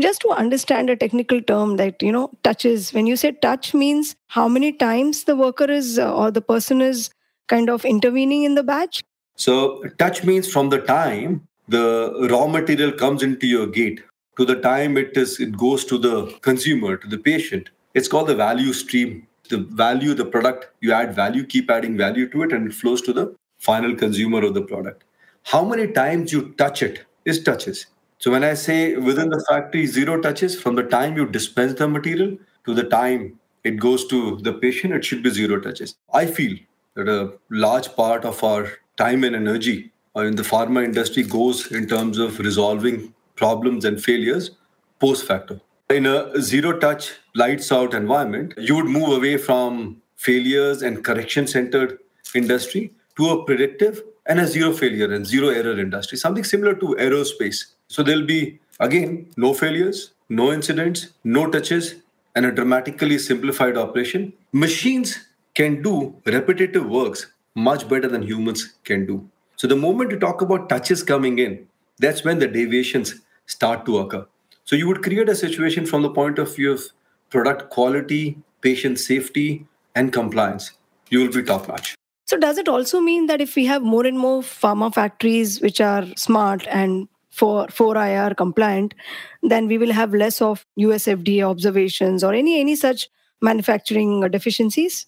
just 0.00 0.20
to 0.20 0.28
understand 0.30 0.90
a 0.90 0.96
technical 0.96 1.40
term 1.40 1.76
that 1.76 2.02
you 2.02 2.12
know 2.12 2.30
touches 2.42 2.92
when 2.92 3.06
you 3.06 3.16
say 3.16 3.32
touch 3.32 3.72
means 3.72 4.14
how 4.28 4.46
many 4.46 4.72
times 4.72 5.24
the 5.24 5.36
worker 5.36 5.70
is 5.70 5.98
uh, 5.98 6.14
or 6.14 6.30
the 6.30 6.42
person 6.42 6.80
is 6.80 7.10
kind 7.48 7.70
of 7.70 7.84
intervening 7.84 8.44
in 8.44 8.54
the 8.54 8.62
batch? 8.62 9.04
So, 9.36 9.82
touch 9.98 10.24
means 10.24 10.50
from 10.50 10.70
the 10.70 10.78
time 10.78 11.46
the 11.68 12.28
raw 12.30 12.46
material 12.46 12.92
comes 12.92 13.22
into 13.22 13.46
your 13.46 13.66
gate 13.66 14.02
to 14.36 14.44
the 14.44 14.56
time 14.56 14.96
it 14.96 15.16
is 15.16 15.40
it 15.40 15.56
goes 15.56 15.84
to 15.86 15.98
the 15.98 16.26
consumer, 16.40 16.96
to 16.96 17.08
the 17.08 17.18
patient. 17.18 17.70
It's 17.94 18.08
called 18.08 18.28
the 18.28 18.34
value 18.34 18.72
stream. 18.72 19.26
The 19.48 19.58
value, 19.58 20.12
the 20.12 20.24
product, 20.24 20.70
you 20.80 20.92
add 20.92 21.14
value, 21.14 21.44
keep 21.44 21.70
adding 21.70 21.96
value 21.96 22.28
to 22.30 22.42
it, 22.42 22.52
and 22.52 22.66
it 22.66 22.74
flows 22.74 23.00
to 23.02 23.12
the 23.12 23.34
final 23.58 23.94
consumer 23.94 24.44
of 24.44 24.54
the 24.54 24.62
product. 24.62 25.04
How 25.44 25.64
many 25.64 25.92
times 25.92 26.32
you 26.32 26.52
touch 26.54 26.82
it 26.82 27.04
is 27.24 27.42
touches. 27.42 27.86
So 28.18 28.30
when 28.30 28.44
I 28.44 28.54
say 28.54 28.96
within 28.96 29.28
the 29.28 29.44
factory, 29.48 29.86
zero 29.86 30.20
touches, 30.20 30.58
from 30.58 30.74
the 30.74 30.82
time 30.82 31.16
you 31.16 31.26
dispense 31.26 31.74
the 31.74 31.86
material 31.86 32.36
to 32.64 32.74
the 32.74 32.84
time 32.84 33.38
it 33.62 33.78
goes 33.78 34.06
to 34.06 34.36
the 34.38 34.54
patient, 34.54 34.94
it 34.94 35.04
should 35.04 35.22
be 35.22 35.30
zero 35.30 35.60
touches. 35.60 35.96
I 36.14 36.26
feel 36.26 36.56
that 36.96 37.08
a 37.08 37.32
large 37.50 37.94
part 37.94 38.24
of 38.24 38.42
our 38.42 38.68
time 38.96 39.22
and 39.22 39.36
energy 39.36 39.92
uh, 40.16 40.20
in 40.22 40.34
the 40.34 40.42
pharma 40.42 40.84
industry 40.84 41.22
goes 41.22 41.70
in 41.70 41.86
terms 41.86 42.18
of 42.18 42.38
resolving 42.38 43.14
problems 43.36 43.84
and 43.84 44.02
failures 44.02 44.50
post 44.98 45.26
facto. 45.26 45.60
In 45.90 46.06
a 46.06 46.40
zero 46.40 46.78
touch, 46.78 47.12
lights 47.34 47.70
out 47.70 47.94
environment, 47.94 48.54
you 48.56 48.74
would 48.74 48.86
move 48.86 49.16
away 49.16 49.36
from 49.36 50.02
failures 50.16 50.82
and 50.82 51.04
correction 51.04 51.46
centered 51.46 51.98
industry 52.34 52.92
to 53.16 53.28
a 53.30 53.44
predictive 53.44 54.02
and 54.26 54.40
a 54.40 54.46
zero 54.46 54.72
failure 54.72 55.12
and 55.12 55.24
zero 55.26 55.48
error 55.48 55.78
industry, 55.78 56.18
something 56.18 56.42
similar 56.42 56.74
to 56.74 56.96
aerospace. 56.98 57.66
So 57.88 58.02
there'll 58.02 58.26
be, 58.26 58.58
again, 58.80 59.28
no 59.36 59.54
failures, 59.54 60.12
no 60.28 60.52
incidents, 60.52 61.10
no 61.22 61.48
touches, 61.48 61.94
and 62.34 62.44
a 62.46 62.50
dramatically 62.50 63.18
simplified 63.18 63.76
operation. 63.76 64.32
Machines 64.52 65.28
can 65.56 65.82
do 65.82 66.14
repetitive 66.26 66.86
works 66.86 67.26
much 67.54 67.88
better 67.88 68.08
than 68.08 68.22
humans 68.22 68.74
can 68.84 69.06
do. 69.06 69.28
So 69.56 69.66
the 69.66 69.76
moment 69.76 70.10
you 70.10 70.18
talk 70.18 70.42
about 70.42 70.68
touches 70.68 71.02
coming 71.02 71.38
in, 71.38 71.66
that's 71.98 72.24
when 72.24 72.38
the 72.38 72.46
deviations 72.46 73.14
start 73.46 73.86
to 73.86 73.98
occur. 73.98 74.26
So 74.64 74.76
you 74.76 74.86
would 74.86 75.02
create 75.02 75.30
a 75.30 75.34
situation 75.34 75.86
from 75.86 76.02
the 76.02 76.10
point 76.10 76.38
of 76.38 76.54
view 76.54 76.72
of 76.72 76.82
product 77.30 77.70
quality, 77.70 78.38
patient 78.60 79.00
safety, 79.00 79.66
and 79.94 80.12
compliance. 80.12 80.72
You 81.08 81.20
will 81.20 81.32
be 81.32 81.42
top 81.42 81.68
notch. 81.68 81.94
So 82.26 82.36
does 82.36 82.58
it 82.58 82.68
also 82.68 83.00
mean 83.00 83.26
that 83.26 83.40
if 83.40 83.56
we 83.56 83.64
have 83.66 83.82
more 83.82 84.04
and 84.04 84.18
more 84.18 84.42
pharma 84.42 84.92
factories 84.92 85.60
which 85.60 85.80
are 85.80 86.04
smart 86.16 86.66
and 86.68 87.08
for 87.30 87.66
4IR 87.68 88.36
compliant, 88.36 88.94
then 89.42 89.68
we 89.68 89.78
will 89.78 89.92
have 89.92 90.12
less 90.12 90.42
of 90.42 90.66
US 90.76 91.04
FDA 91.04 91.48
observations 91.48 92.24
or 92.24 92.34
any 92.34 92.60
any 92.60 92.76
such 92.76 93.08
manufacturing 93.40 94.20
deficiencies? 94.30 95.06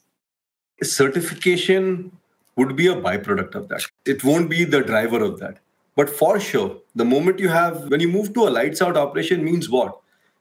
Certification 0.83 2.13
would 2.57 2.77
be 2.77 2.89
a 2.89 2.95
byproduct 2.95 3.55
of 3.55 3.69
that. 3.69 3.83
It 4.05 4.25
won't 4.25 4.51
be 4.51 4.65
the 4.65 4.81
driver 4.81 5.23
of 5.23 5.39
that. 5.39 5.59
But 5.97 6.11
for 6.11 6.39
sure, 6.39 6.79
the 6.95 7.05
moment 7.05 7.39
you 7.39 7.49
have, 7.49 7.89
when 7.89 8.01
you 8.01 8.09
move 8.09 8.33
to 8.35 8.49
a 8.49 8.51
lights 8.51 8.81
out 8.83 8.97
operation, 8.97 9.45
means 9.45 9.69
what? 9.69 9.99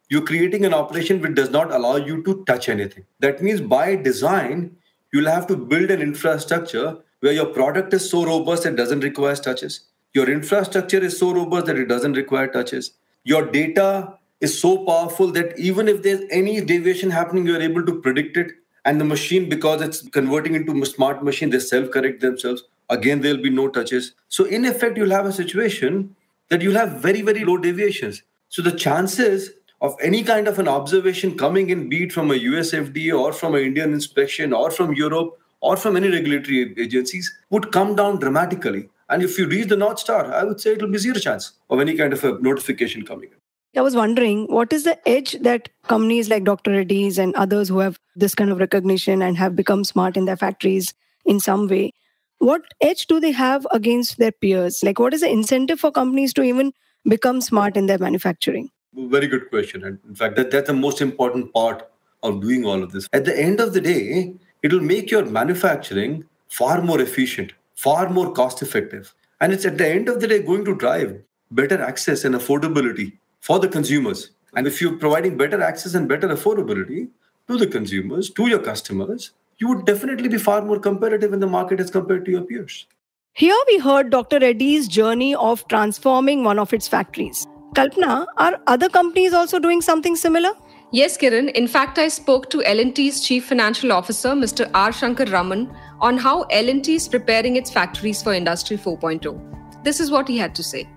You're 0.10 0.26
creating 0.26 0.66
an 0.66 0.74
operation 0.74 1.20
which 1.22 1.36
does 1.36 1.50
not 1.50 1.72
allow 1.72 1.98
you 1.98 2.24
to 2.24 2.44
touch 2.46 2.70
anything. 2.70 3.06
That 3.20 3.42
means 3.42 3.62
by 3.62 3.96
design, 3.96 4.76
you'll 5.12 5.30
have 5.30 5.48
to 5.48 5.58
build 5.58 5.92
an 5.92 6.02
infrastructure 6.02 6.98
where 7.20 7.34
your 7.34 7.48
product 7.48 7.94
is 7.94 8.10
so 8.10 8.24
robust 8.26 8.66
it 8.66 8.76
doesn't 8.76 9.02
require 9.02 9.36
touches. 9.36 9.82
Your 10.14 10.30
infrastructure 10.30 11.04
is 11.04 11.18
so 11.18 11.34
robust 11.34 11.66
that 11.66 11.78
it 11.78 11.86
doesn't 11.86 12.14
require 12.14 12.48
touches. 12.48 12.92
Your 13.24 13.46
data 13.46 14.14
is 14.40 14.60
so 14.60 14.86
powerful 14.86 15.32
that 15.32 15.58
even 15.58 15.88
if 15.88 16.04
there's 16.04 16.22
any 16.32 16.62
deviation 16.62 17.10
happening, 17.10 17.46
you're 17.46 17.62
able 17.62 17.86
to 17.86 18.00
predict 18.02 18.38
it 18.38 18.52
and 18.88 19.02
the 19.02 19.06
machine 19.06 19.48
because 19.50 19.82
it's 19.82 20.02
converting 20.18 20.56
into 20.56 20.86
smart 20.86 21.24
machine 21.30 21.50
they 21.52 21.60
self 21.60 21.92
correct 21.92 22.22
themselves. 22.22 22.64
Again 22.90 23.22
there'll 23.22 23.46
be 23.46 23.50
no 23.50 23.68
touches. 23.68 24.14
So 24.30 24.46
in 24.46 24.66
effect 24.66 24.98
you'll 24.98 25.18
have 25.20 25.26
a 25.26 25.34
situation 25.34 26.16
that 26.50 26.62
you'll 26.62 26.82
have 26.82 27.00
very 27.08 27.22
very 27.22 27.46
low 27.46 27.58
deviations. 27.58 28.24
So 28.50 28.62
the 28.62 28.78
chances 28.86 29.50
of 29.82 29.96
any 30.02 30.24
kind 30.24 30.48
of 30.48 30.58
an 30.58 30.68
observation 30.68 31.38
coming 31.38 31.70
in 31.70 31.90
be 31.90 32.04
it 32.06 32.14
from 32.14 32.32
a 32.32 32.36
us 32.36 32.72
fda 32.78 33.20
or 33.24 33.32
from 33.32 33.54
an 33.58 33.62
indian 33.62 33.94
inspection 33.94 34.54
or 34.60 34.72
from 34.78 34.94
europe 35.00 35.36
or 35.62 35.76
from 35.78 35.98
any 35.98 36.10
regulatory 36.10 36.74
agencies 36.78 37.34
would 37.50 37.72
come 37.72 37.96
down 37.96 38.20
dramatically. 38.20 38.90
And 39.10 39.24
if 39.24 39.38
you 39.38 39.48
reach 39.48 39.70
the 39.70 39.78
North 39.78 40.00
Star, 40.00 40.34
I 40.34 40.44
would 40.44 40.60
say 40.60 40.74
it 40.74 40.82
will 40.82 40.90
be 40.90 40.98
zero 40.98 41.18
chance 41.18 41.54
of 41.70 41.80
any 41.80 41.96
kind 41.96 42.14
of 42.14 42.24
a 42.24 42.40
notification 42.40 43.06
coming 43.06 43.30
in. 43.30 43.47
I 43.76 43.82
was 43.82 43.96
wondering 43.96 44.48
what 44.48 44.74
is 44.74 44.86
the 44.86 44.98
edge 45.08 45.34
that 45.42 45.70
companies 45.88 46.30
like 46.30 46.44
Dr. 46.44 46.72
Reddy's 46.72 47.20
and 47.20 47.36
others 47.36 47.70
who 47.70 47.80
have 47.80 48.00
this 48.16 48.34
kind 48.34 48.50
of 48.50 48.60
recognition 48.60 49.22
and 49.22 49.38
have 49.38 49.56
become 49.56 49.84
smart 49.84 50.18
in 50.18 50.26
their 50.26 50.38
factories 50.38 50.94
in 51.26 51.40
some 51.40 51.68
way, 51.68 51.94
what 52.40 52.62
edge 52.82 53.08
do 53.08 53.20
they 53.20 53.32
have 53.32 53.68
against 53.72 54.18
their 54.18 54.32
peers? 54.32 54.80
Like, 54.84 55.00
what 55.00 55.14
is 55.14 55.22
the 55.22 55.30
incentive 55.30 55.80
for 55.80 55.92
companies 55.92 56.34
to 56.34 56.44
even 56.44 56.74
become 57.08 57.42
smart 57.42 57.78
in 57.78 57.86
their 57.86 58.00
manufacturing? 58.00 58.70
Very 58.96 59.28
good 59.28 59.50
question. 59.50 59.84
And 59.84 60.00
in 60.08 60.16
fact, 60.16 60.38
that, 60.38 60.50
that's 60.50 60.68
the 60.68 60.74
most 60.74 61.02
important 61.02 61.54
part 61.54 61.90
of 62.24 62.42
doing 62.42 62.66
all 62.66 62.82
of 62.82 62.92
this. 62.92 63.08
At 63.14 63.26
the 63.26 63.40
end 63.40 63.60
of 63.60 63.74
the 63.74 63.82
day, 63.82 64.34
it 64.64 64.74
will 64.74 64.82
make 64.82 65.12
your 65.12 65.26
manufacturing 65.26 66.26
far 66.48 66.82
more 66.82 67.00
efficient, 67.00 67.54
far 67.76 68.10
more 68.10 68.32
cost 68.32 68.62
effective. 68.62 69.14
And 69.40 69.54
it's 69.54 69.66
at 69.66 69.78
the 69.78 69.88
end 69.88 70.10
of 70.10 70.20
the 70.20 70.28
day 70.28 70.42
going 70.42 70.66
to 70.66 70.76
drive 70.76 71.22
better 71.52 71.82
access 71.82 72.26
and 72.26 72.34
affordability 72.34 73.18
for 73.42 73.60
the 73.60 73.68
consumers. 73.68 74.32
And 74.56 74.68
if 74.68 74.82
you're 74.82 74.98
providing 74.98 75.38
better 75.38 75.62
access 75.62 75.94
and 75.94 76.08
better 76.08 76.28
affordability 76.28 77.10
to 77.48 77.58
the 77.58 77.68
consumers, 77.68 78.30
to 78.32 78.48
your 78.48 78.60
customers, 78.60 79.32
you 79.60 79.68
would 79.68 79.86
definitely 79.86 80.30
be 80.30 80.38
far 80.38 80.62
more 80.62 80.80
competitive 80.80 81.34
in 81.34 81.40
the 81.40 81.48
market 81.48 81.80
as 81.80 81.90
compared 81.90 82.26
to 82.26 82.32
your 82.32 82.42
peers. 82.42 82.86
Here 83.34 83.58
we 83.68 83.78
heard 83.78 84.10
Dr. 84.10 84.40
Reddy's 84.40 84.88
journey 84.88 85.36
of 85.36 85.68
transforming 85.68 86.44
one 86.44 86.60
of 86.60 86.74
its 86.74 86.88
factories. 86.88 87.46
Kalpana, 87.76 88.26
are 88.38 88.60
other 88.66 88.90
companies 88.90 89.34
also 89.34 89.60
doing 89.60 89.82
something 89.82 90.16
similar? 90.16 90.52
Yes, 90.92 91.18
Kiran. 91.18 91.52
In 91.52 91.68
fact, 91.68 92.00
I 92.00 92.08
spoke 92.08 92.50
to 92.50 92.64
L&T's 92.64 93.22
Chief 93.22 93.46
Financial 93.46 93.92
Officer, 93.92 94.30
Mr. 94.30 94.70
R. 94.74 94.92
Shankar 94.92 95.28
Raman, 95.28 95.70
on 96.00 96.18
how 96.18 96.44
L&T 96.44 96.96
is 96.96 97.08
preparing 97.08 97.58
its 97.58 97.70
factories 97.70 98.24
for 98.24 98.34
Industry 98.34 98.78
4.0. 98.78 99.84
This 99.84 100.00
is 100.00 100.10
what 100.10 100.28
he 100.28 100.38
had 100.38 100.56
to 100.56 100.64
say. 100.64 100.88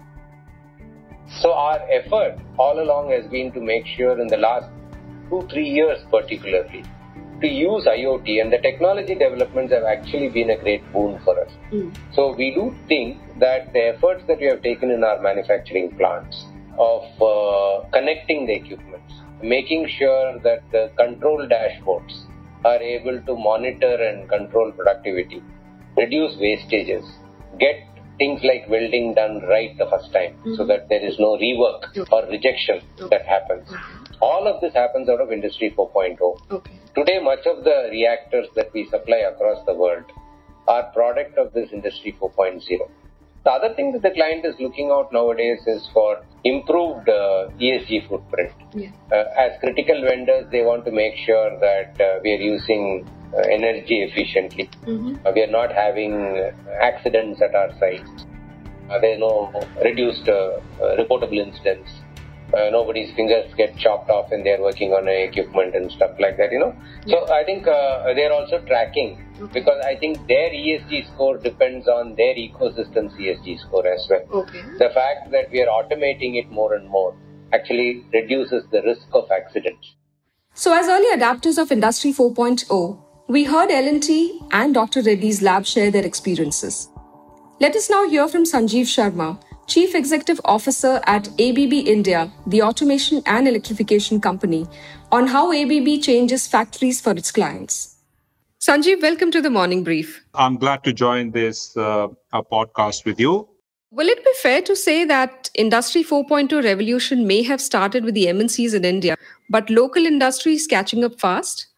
So 1.40 1.54
our 1.54 1.80
effort 1.90 2.38
all 2.58 2.80
along 2.80 3.12
has 3.12 3.26
been 3.26 3.50
to 3.52 3.60
make 3.60 3.86
sure 3.86 4.20
in 4.20 4.28
the 4.28 4.36
last 4.36 4.68
two, 5.30 5.46
three 5.50 5.68
years 5.68 5.98
particularly, 6.10 6.84
to 7.40 7.48
use 7.48 7.86
IoT 7.86 8.42
and 8.42 8.52
the 8.52 8.58
technology 8.58 9.14
developments 9.14 9.72
have 9.72 9.84
actually 9.84 10.28
been 10.28 10.50
a 10.50 10.58
great 10.58 10.82
boon 10.92 11.18
for 11.24 11.40
us. 11.40 11.50
Mm. 11.72 11.96
So 12.12 12.34
we 12.34 12.54
do 12.54 12.74
think 12.88 13.22
that 13.38 13.72
the 13.72 13.94
efforts 13.94 14.24
that 14.28 14.38
we 14.38 14.46
have 14.48 14.62
taken 14.62 14.90
in 14.90 15.02
our 15.02 15.22
manufacturing 15.22 15.96
plants 15.96 16.44
of 16.78 17.04
uh, 17.22 17.88
connecting 17.90 18.44
the 18.44 18.56
equipments, 18.56 19.14
making 19.42 19.88
sure 19.88 20.38
that 20.40 20.62
the 20.72 20.90
control 20.98 21.48
dashboards 21.48 22.26
are 22.66 22.82
able 22.82 23.18
to 23.22 23.34
monitor 23.34 23.94
and 23.94 24.28
control 24.28 24.72
productivity, 24.72 25.42
reduce 25.96 26.34
wastages, 26.34 27.06
get 27.58 27.86
things 28.20 28.40
like 28.44 28.68
welding 28.68 29.14
done 29.14 29.40
right 29.48 29.76
the 29.78 29.88
first 29.90 30.12
time 30.12 30.36
mm-hmm. 30.36 30.54
so 30.54 30.66
that 30.66 30.88
there 30.90 31.04
is 31.10 31.18
no 31.18 31.30
rework 31.40 31.88
okay. 31.96 32.04
or 32.12 32.22
rejection 32.28 32.82
okay. 33.00 33.08
that 33.16 33.24
happens. 33.26 33.66
Okay. 33.68 34.18
All 34.20 34.46
of 34.46 34.60
this 34.60 34.74
happens 34.74 35.08
out 35.08 35.20
of 35.20 35.32
Industry 35.32 35.74
4.0. 35.76 36.20
Today, 36.94 37.18
much 37.22 37.46
of 37.46 37.64
the 37.64 37.88
reactors 37.90 38.46
that 38.54 38.68
we 38.74 38.86
supply 38.90 39.24
across 39.32 39.64
the 39.64 39.72
world 39.72 40.04
are 40.68 40.92
product 40.92 41.38
of 41.38 41.54
this 41.54 41.70
Industry 41.72 42.14
4.0. 42.20 42.60
The 43.42 43.50
other 43.50 43.74
thing 43.74 43.92
that 43.92 44.02
the 44.02 44.10
client 44.10 44.44
is 44.44 44.54
looking 44.60 44.90
out 44.92 45.10
nowadays 45.14 45.60
is 45.66 45.88
for 45.94 46.20
improved 46.44 47.08
uh, 47.08 47.48
ESG 47.56 48.06
footprint. 48.06 48.52
Yeah. 48.74 48.90
Uh, 49.10 49.24
as 49.38 49.58
critical 49.60 50.04
vendors, 50.06 50.44
they 50.52 50.60
want 50.60 50.84
to 50.84 50.92
make 50.92 51.16
sure 51.24 51.58
that 51.58 51.98
uh, 51.98 52.20
we 52.22 52.32
are 52.32 52.44
using 52.52 53.08
energy 53.50 54.02
efficiently. 54.02 54.68
Mm-hmm. 54.86 55.26
Uh, 55.26 55.32
we 55.34 55.42
are 55.42 55.50
not 55.50 55.72
having 55.72 56.14
uh, 56.14 56.52
accidents 56.80 57.40
at 57.42 57.54
our 57.54 57.72
sites. 57.78 58.26
there 59.00 59.14
are 59.14 59.18
no 59.18 59.34
reduced 59.84 60.26
reportable 60.98 61.38
incidents 61.38 61.90
uh, 62.54 62.68
nobody's 62.70 63.14
fingers 63.14 63.52
get 63.56 63.76
chopped 63.76 64.10
off 64.10 64.32
and 64.32 64.44
they're 64.44 64.60
working 64.60 64.92
on 64.92 65.06
equipment 65.06 65.74
and 65.74 65.90
stuff 65.92 66.10
like 66.18 66.36
that, 66.36 66.50
you 66.50 66.58
know. 66.58 66.74
Yeah. 67.06 67.24
So 67.26 67.32
I 67.32 67.44
think 67.44 67.66
uh, 67.66 68.12
they're 68.14 68.32
also 68.32 68.58
tracking 68.66 69.24
okay. 69.40 69.52
because 69.52 69.80
I 69.84 69.96
think 69.96 70.26
their 70.26 70.50
ESG 70.50 71.14
score 71.14 71.38
depends 71.38 71.86
on 71.86 72.16
their 72.16 72.34
ecosystem's 72.34 73.14
ESG 73.14 73.60
score 73.60 73.86
as 73.86 74.06
well. 74.10 74.42
Okay. 74.42 74.62
The 74.78 74.90
fact 74.94 75.30
that 75.30 75.50
we 75.52 75.62
are 75.62 75.68
automating 75.68 76.42
it 76.42 76.50
more 76.50 76.74
and 76.74 76.88
more 76.88 77.14
actually 77.52 78.04
reduces 78.12 78.64
the 78.70 78.82
risk 78.82 79.06
of 79.12 79.30
accidents. 79.30 79.94
So 80.54 80.74
as 80.74 80.88
early 80.88 81.16
adapters 81.16 81.58
of 81.58 81.70
Industry 81.70 82.12
4.0, 82.12 83.00
we 83.30 83.44
heard 83.44 83.70
L&T 83.70 84.40
and 84.50 84.74
Dr. 84.74 85.02
Reddy's 85.02 85.40
lab 85.40 85.64
share 85.64 85.92
their 85.92 86.04
experiences. 86.04 86.88
Let 87.60 87.76
us 87.76 87.88
now 87.88 88.08
hear 88.08 88.26
from 88.26 88.42
Sanjeev 88.42 88.88
Sharma, 88.92 89.40
Chief 89.68 89.94
Executive 89.94 90.40
Officer 90.44 91.00
at 91.06 91.28
ABB 91.40 91.72
India, 91.72 92.32
the 92.48 92.60
automation 92.60 93.22
and 93.26 93.46
electrification 93.46 94.20
company, 94.20 94.66
on 95.12 95.28
how 95.28 95.52
ABB 95.52 96.02
changes 96.02 96.48
factories 96.48 97.00
for 97.00 97.12
its 97.12 97.30
clients. 97.30 97.98
Sanjeev, 98.58 99.00
welcome 99.00 99.30
to 99.30 99.40
the 99.40 99.48
morning 99.48 99.84
brief. 99.84 100.24
I'm 100.34 100.56
glad 100.56 100.82
to 100.82 100.92
join 100.92 101.30
this 101.30 101.76
uh, 101.76 102.08
podcast 102.32 103.04
with 103.04 103.20
you. 103.20 103.48
Will 103.92 104.08
it 104.08 104.24
be 104.24 104.32
fair 104.42 104.60
to 104.62 104.74
say 104.74 105.04
that 105.04 105.50
Industry 105.54 106.02
4.0 106.02 106.64
revolution 106.64 107.28
may 107.28 107.44
have 107.44 107.60
started 107.60 108.04
with 108.04 108.14
the 108.14 108.26
MNCs 108.26 108.74
in 108.74 108.84
India, 108.84 109.16
but 109.48 109.70
local 109.70 110.04
industry 110.04 110.54
is 110.54 110.66
catching 110.66 111.04
up 111.04 111.20
fast? 111.20 111.69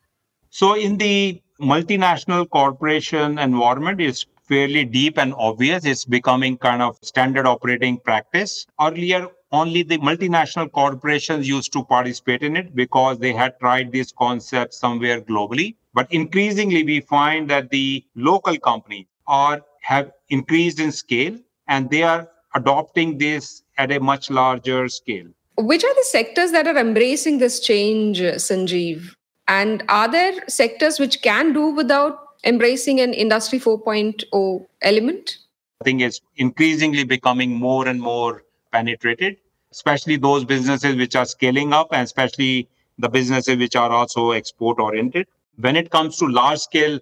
So, 0.54 0.74
in 0.74 0.98
the 0.98 1.40
multinational 1.62 2.46
corporation 2.46 3.38
environment, 3.38 4.02
it's 4.02 4.26
fairly 4.46 4.84
deep 4.84 5.16
and 5.16 5.32
obvious. 5.38 5.86
It's 5.86 6.04
becoming 6.04 6.58
kind 6.58 6.82
of 6.82 6.98
standard 7.00 7.46
operating 7.46 7.96
practice. 7.96 8.66
Earlier, 8.78 9.28
only 9.50 9.82
the 9.82 9.96
multinational 9.96 10.70
corporations 10.70 11.48
used 11.48 11.72
to 11.72 11.82
participate 11.82 12.42
in 12.42 12.54
it 12.58 12.76
because 12.76 13.18
they 13.18 13.32
had 13.32 13.58
tried 13.60 13.92
this 13.92 14.12
concept 14.12 14.74
somewhere 14.74 15.22
globally. 15.22 15.76
But 15.94 16.12
increasingly, 16.12 16.84
we 16.84 17.00
find 17.00 17.48
that 17.48 17.70
the 17.70 18.04
local 18.14 18.58
companies 18.58 19.06
are 19.26 19.62
have 19.80 20.12
increased 20.28 20.80
in 20.80 20.92
scale 20.92 21.38
and 21.66 21.88
they 21.88 22.02
are 22.02 22.28
adopting 22.54 23.16
this 23.16 23.62
at 23.78 23.90
a 23.90 23.98
much 23.98 24.28
larger 24.28 24.86
scale. 24.90 25.28
Which 25.56 25.82
are 25.82 25.94
the 25.94 26.04
sectors 26.10 26.52
that 26.52 26.66
are 26.66 26.76
embracing 26.76 27.38
this 27.38 27.58
change, 27.58 28.20
Sanjeev? 28.20 29.14
And 29.48 29.82
are 29.88 30.10
there 30.10 30.34
sectors 30.48 30.98
which 30.98 31.22
can 31.22 31.52
do 31.52 31.66
without 31.66 32.18
embracing 32.44 33.00
an 33.00 33.12
industry 33.12 33.58
4.0 33.58 34.66
element? 34.82 35.38
I 35.80 35.84
think 35.84 36.00
it's 36.00 36.20
increasingly 36.36 37.04
becoming 37.04 37.54
more 37.54 37.88
and 37.88 38.00
more 38.00 38.44
penetrated, 38.72 39.36
especially 39.72 40.16
those 40.16 40.44
businesses 40.44 40.96
which 40.96 41.16
are 41.16 41.26
scaling 41.26 41.72
up 41.72 41.88
and 41.92 42.02
especially 42.02 42.68
the 42.98 43.08
businesses 43.08 43.56
which 43.56 43.76
are 43.76 43.90
also 43.90 44.30
export 44.30 44.78
oriented. 44.78 45.26
When 45.58 45.76
it 45.76 45.90
comes 45.90 46.16
to 46.18 46.26
large 46.26 46.60
scale 46.60 47.00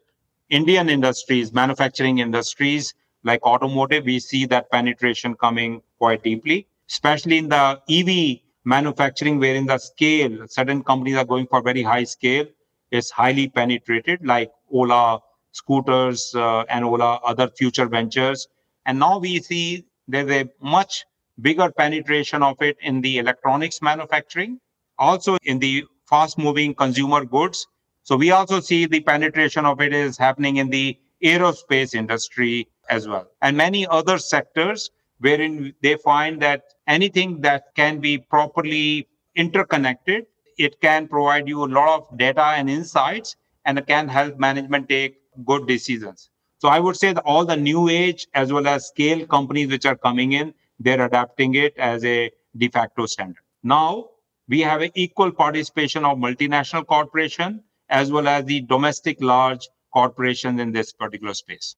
Indian 0.49 0.89
industries, 0.89 1.53
manufacturing 1.53 2.19
industries 2.19 2.95
like 3.23 3.43
automotive, 3.45 4.05
we 4.05 4.19
see 4.19 4.47
that 4.47 4.71
penetration 4.71 5.35
coming 5.35 5.83
quite 5.99 6.23
deeply, 6.25 6.67
especially 6.89 7.39
in 7.39 7.49
the 7.49 7.81
EV 7.89 8.41
manufacturing, 8.65 9.39
where 9.39 9.55
in 9.55 9.67
the 9.67 9.79
scale, 9.79 10.47
certain 10.49 10.83
companies 10.83 11.17
are 11.17 11.25
going 11.25 11.47
for 11.47 11.63
very 11.63 11.83
high 11.83 12.05
scale. 12.05 12.47
is 12.91 13.11
highly 13.11 13.49
penetrated, 13.49 14.27
like 14.27 14.51
Ola, 14.73 15.21
scooters 15.53 16.35
uh, 16.35 16.63
and 16.69 16.85
Ola, 16.85 17.21
other 17.25 17.49
future 17.49 17.87
ventures. 17.87 18.49
And 18.87 18.99
now 18.99 19.19
we 19.19 19.41
see 19.41 19.85
there's 20.09 20.31
a 20.31 20.49
much 20.61 21.05
bigger 21.41 21.71
penetration 21.71 22.43
of 22.43 22.61
it 22.61 22.77
in 22.83 23.01
the 23.01 23.19
electronics 23.19 23.81
manufacturing, 23.81 24.61
also 24.99 25.37
in 25.45 25.59
the 25.59 25.85
fast 26.09 26.39
moving 26.39 26.75
consumer 26.75 27.25
goods. 27.25 27.67
So 28.03 28.17
we 28.17 28.31
also 28.33 28.61
see 28.61 28.87
the 28.87 29.01
penetration 29.01 29.65
of 29.65 29.81
it 29.81 29.93
is 29.93 30.19
happening 30.19 30.57
in 30.57 30.71
the 30.71 30.99
aerospace 31.23 31.95
industry 31.95 32.69
as 32.89 33.07
well, 33.07 33.29
and 33.41 33.57
many 33.57 33.87
other 33.87 34.19
sectors 34.19 34.91
wherein 35.21 35.75
they 35.83 35.97
find 35.97 36.41
that 36.43 36.65
anything 36.87 37.41
that 37.43 37.75
can 37.77 38.01
be 38.01 38.19
properly 38.19 39.07
interconnected, 39.37 40.27
it 40.59 40.81
can 40.81 41.09
provide 41.09 41.49
you 41.49 41.65
a 41.65 41.71
lot 41.79 42.01
of 42.01 42.19
data 42.19 42.43
and 42.43 42.69
insights 42.69 43.37
and 43.65 43.79
it 43.79 43.87
can 43.87 44.09
help 44.09 44.39
management 44.39 44.89
take 44.89 45.17
good 45.47 45.67
decisions. 45.67 46.31
So 46.59 46.69
I 46.69 46.81
would 46.81 46.97
say 46.97 47.13
that 47.13 47.23
all 47.25 47.45
the 47.45 47.57
new 47.57 47.89
age 47.89 48.27
as 48.35 48.53
well 48.53 48.67
as 48.67 48.89
scale 48.89 49.27
companies 49.27 49.69
which 49.69 49.87
are 49.87 49.97
coming 49.97 50.33
in, 50.33 50.53
they're 50.79 51.05
adapting 51.05 51.55
it 51.55 51.75
as 51.79 52.05
a 52.05 52.31
de 52.57 52.69
facto 52.69 53.07
standard. 53.07 53.43
Now 53.63 54.09
we 54.49 54.61
have 54.61 54.83
an 54.83 54.91
equal 54.95 55.31
participation 55.33 56.05
of 56.05 56.19
multinational 56.19 56.87
corporation 56.87 57.63
as 57.89 58.11
well 58.11 58.29
as 58.29 58.45
the 58.45 58.61
domestic 58.63 59.23
large 59.23 59.69
corporations 59.93 60.61
in 60.61 60.73
this 60.73 60.93
particular 60.93 61.35
space. 61.35 61.77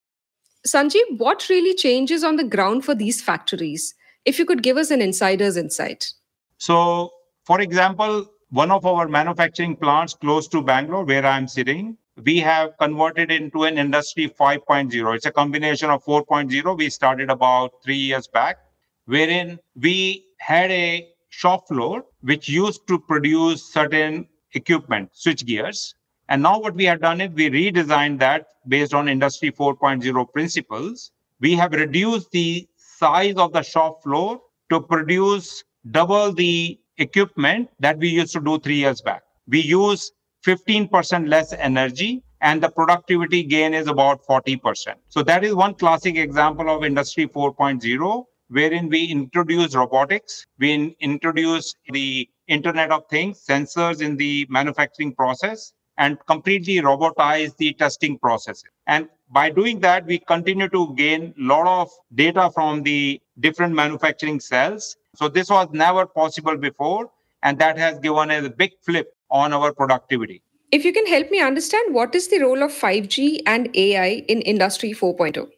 Sanjeev, 0.67 1.19
what 1.19 1.49
really 1.49 1.75
changes 1.75 2.23
on 2.23 2.37
the 2.37 2.45
ground 2.45 2.85
for 2.85 2.95
these 2.95 3.21
factories? 3.21 3.95
If 4.25 4.39
you 4.39 4.45
could 4.45 4.63
give 4.63 4.77
us 4.77 4.91
an 4.91 5.03
insider's 5.03 5.57
insight. 5.57 6.13
So, 6.59 7.11
for 7.45 7.61
example, 7.61 8.27
one 8.51 8.71
of 8.71 8.87
our 8.87 9.09
manufacturing 9.09 9.75
plants 9.75 10.15
close 10.15 10.47
to 10.49 10.63
Bangalore, 10.63 11.05
where 11.05 11.27
I'm 11.27 11.49
sitting, 11.49 11.97
we 12.23 12.39
have 12.39 12.77
converted 12.79 13.33
into 13.33 13.65
an 13.65 13.79
industry 13.79 14.29
5.0. 14.29 15.17
It's 15.17 15.27
a 15.27 15.33
combination 15.33 15.91
of 15.91 16.05
4.0. 16.05 16.79
We 16.79 16.91
started 16.91 17.31
about 17.31 17.73
three 17.83 17.97
years 17.97 18.29
back, 18.29 18.59
wherein 19.07 19.59
we 19.75 20.27
had 20.39 20.71
a 20.71 21.09
shop 21.31 21.67
floor 21.67 22.05
which 22.21 22.49
used 22.49 22.87
to 22.87 22.99
produce 22.99 23.73
certain 23.73 24.29
equipment, 24.53 25.11
switch 25.13 25.45
gears. 25.47 25.95
And 26.33 26.43
now 26.43 26.59
what 26.59 26.75
we 26.75 26.87
have 26.87 27.03
done 27.03 27.21
is 27.21 27.29
we 27.35 27.51
redesigned 27.51 28.19
that 28.21 28.47
based 28.67 28.95
on 28.95 29.07
industry 29.07 29.53
4.0 29.53 30.33
principles. 30.33 31.11
We 31.41 31.55
have 31.57 31.73
reduced 31.73 32.31
the 32.31 32.67
size 32.75 33.35
of 33.37 33.53
the 33.53 33.61
shop 33.61 34.03
floor 34.03 34.41
to 34.71 34.81
produce 34.81 35.63
double 35.91 36.33
the 36.33 36.81
equipment 36.97 37.69
that 37.81 37.99
we 37.99 38.09
used 38.09 38.33
to 38.33 38.41
do 38.41 38.59
three 38.59 38.77
years 38.77 39.03
back. 39.03 39.25
We 39.47 39.61
use 39.61 40.11
15% 40.47 41.29
less 41.29 41.53
energy 41.53 42.23
and 42.41 42.63
the 42.63 42.71
productivity 42.71 43.43
gain 43.43 43.75
is 43.75 43.87
about 43.87 44.25
40%. 44.25 44.95
So 45.11 45.23
that 45.25 45.45
is 45.45 45.55
one 45.55 45.75
classic 45.75 46.17
example 46.17 46.71
of 46.71 46.83
industry 46.83 47.27
4.0 47.29 48.25
wherein 48.49 48.89
we 48.89 49.05
introduce 49.05 49.75
robotics, 49.75 50.47
we 50.59 50.97
introduce 50.99 51.75
the 51.91 52.27
internet 52.49 52.91
of 52.91 53.03
things, 53.11 53.45
sensors 53.47 54.01
in 54.01 54.17
the 54.17 54.47
manufacturing 54.49 55.15
process 55.15 55.75
and 55.99 56.19
completely 56.27 56.77
robotize 56.77 57.57
the 57.57 57.73
testing 57.75 58.19
process. 58.19 58.63
And 58.87 59.09
by 59.31 59.51
doing 59.51 59.81
that, 59.81 60.07
we 60.07 60.19
continue 60.19 60.69
to 60.69 60.95
gain 60.95 61.35
a 61.39 61.43
lot 61.43 61.67
of 61.67 61.91
data 62.15 62.51
from 62.55 62.83
the 62.83 63.21
different 63.41 63.75
manufacturing 63.75 64.41
cells. 64.41 64.97
So 65.15 65.29
this 65.29 65.51
was 65.51 65.69
never 65.73 66.07
possible 66.07 66.57
before. 66.57 67.11
And 67.43 67.59
that 67.59 67.77
has 67.79 67.99
given 67.99 68.31
us 68.31 68.45
a 68.45 68.51
big 68.51 68.73
flip 68.85 69.13
on 69.31 69.53
our 69.53 69.73
productivity. 69.73 70.43
If 70.71 70.85
you 70.85 70.93
can 70.93 71.07
help 71.07 71.31
me 71.31 71.41
understand 71.41 71.95
what 71.95 72.15
is 72.15 72.29
the 72.29 72.39
role 72.39 72.63
of 72.63 72.71
5G 72.73 73.43
and 73.47 73.69
AI 73.77 74.25
in 74.29 74.41
Industry 74.43 74.93
4.0? 74.93 75.49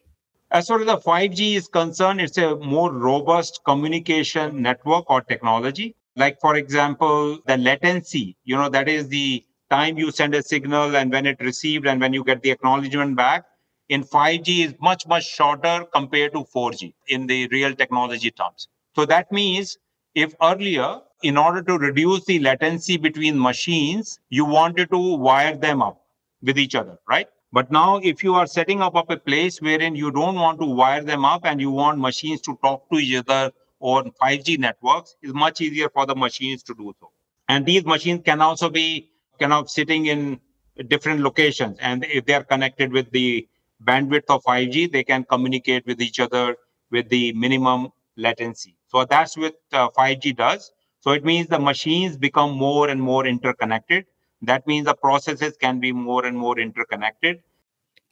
As 0.51 0.67
far 0.67 0.79
as 0.79 0.85
the 0.85 0.97
5G 0.97 1.55
is 1.55 1.67
concerned, 1.67 2.21
it's 2.21 2.37
a 2.37 2.55
more 2.55 2.91
robust 2.91 3.61
communication 3.65 4.61
network 4.61 5.09
or 5.09 5.21
technology. 5.21 5.95
Like, 6.15 6.39
for 6.39 6.55
example, 6.55 7.39
the 7.45 7.57
latency, 7.57 8.37
you 8.45 8.55
know, 8.55 8.69
that 8.69 8.87
is 8.87 9.07
the 9.09 9.45
time 9.69 9.97
you 9.97 10.11
send 10.11 10.35
a 10.35 10.43
signal 10.43 10.95
and 10.95 11.11
when 11.11 11.25
it 11.25 11.39
received 11.39 11.87
and 11.87 12.01
when 12.01 12.13
you 12.13 12.23
get 12.23 12.41
the 12.41 12.51
acknowledgement 12.51 13.15
back 13.15 13.45
in 13.89 14.03
5G 14.03 14.65
is 14.65 14.75
much, 14.81 15.07
much 15.07 15.25
shorter 15.25 15.85
compared 15.93 16.33
to 16.33 16.45
4G 16.55 16.93
in 17.07 17.27
the 17.27 17.47
real 17.47 17.75
technology 17.75 18.31
terms. 18.31 18.67
So 18.95 19.05
that 19.05 19.31
means 19.31 19.77
if 20.15 20.33
earlier, 20.41 21.01
in 21.23 21.37
order 21.37 21.61
to 21.63 21.77
reduce 21.77 22.25
the 22.25 22.39
latency 22.39 22.97
between 22.97 23.39
machines, 23.39 24.19
you 24.29 24.45
wanted 24.45 24.89
to 24.91 25.17
wire 25.17 25.55
them 25.55 25.81
up 25.81 26.01
with 26.41 26.57
each 26.57 26.75
other, 26.75 26.97
right? 27.07 27.27
But 27.51 27.71
now, 27.71 27.97
if 27.97 28.23
you 28.23 28.35
are 28.35 28.47
setting 28.47 28.81
up, 28.81 28.95
up 28.95 29.09
a 29.09 29.17
place 29.17 29.61
wherein 29.61 29.95
you 29.95 30.11
don't 30.11 30.35
want 30.35 30.59
to 30.59 30.65
wire 30.65 31.01
them 31.03 31.23
up 31.23 31.45
and 31.45 31.61
you 31.61 31.71
want 31.71 31.99
machines 31.99 32.41
to 32.41 32.57
talk 32.61 32.89
to 32.91 32.97
each 32.97 33.15
other 33.15 33.51
on 33.79 34.11
5G 34.21 34.57
networks, 34.59 35.15
it's 35.21 35.33
much 35.33 35.61
easier 35.61 35.89
for 35.89 36.05
the 36.05 36.15
machines 36.15 36.63
to 36.63 36.73
do 36.73 36.93
so. 36.99 37.11
And 37.47 37.65
these 37.65 37.85
machines 37.85 38.21
can 38.25 38.41
also 38.41 38.69
be 38.69 39.09
kind 39.39 39.53
of 39.53 39.69
sitting 39.69 40.07
in 40.07 40.39
different 40.87 41.21
locations. 41.21 41.77
And 41.79 42.05
if 42.05 42.25
they 42.25 42.33
are 42.33 42.43
connected 42.43 42.91
with 42.91 43.09
the 43.11 43.47
bandwidth 43.83 44.25
of 44.29 44.43
5G, 44.43 44.91
they 44.91 45.03
can 45.03 45.23
communicate 45.23 45.85
with 45.85 46.01
each 46.01 46.19
other 46.19 46.55
with 46.91 47.09
the 47.09 47.33
minimum 47.33 47.89
latency. 48.17 48.77
So 48.87 49.05
that's 49.05 49.37
what 49.37 49.55
uh, 49.73 49.89
5G 49.89 50.35
does. 50.35 50.71
So 51.01 51.11
it 51.11 51.23
means 51.23 51.47
the 51.47 51.59
machines 51.59 52.17
become 52.17 52.51
more 52.51 52.89
and 52.89 53.01
more 53.01 53.25
interconnected. 53.25 54.05
That 54.41 54.65
means 54.67 54.85
the 54.85 54.95
processes 54.95 55.55
can 55.57 55.79
be 55.79 55.91
more 55.91 56.25
and 56.25 56.37
more 56.37 56.59
interconnected. 56.59 57.41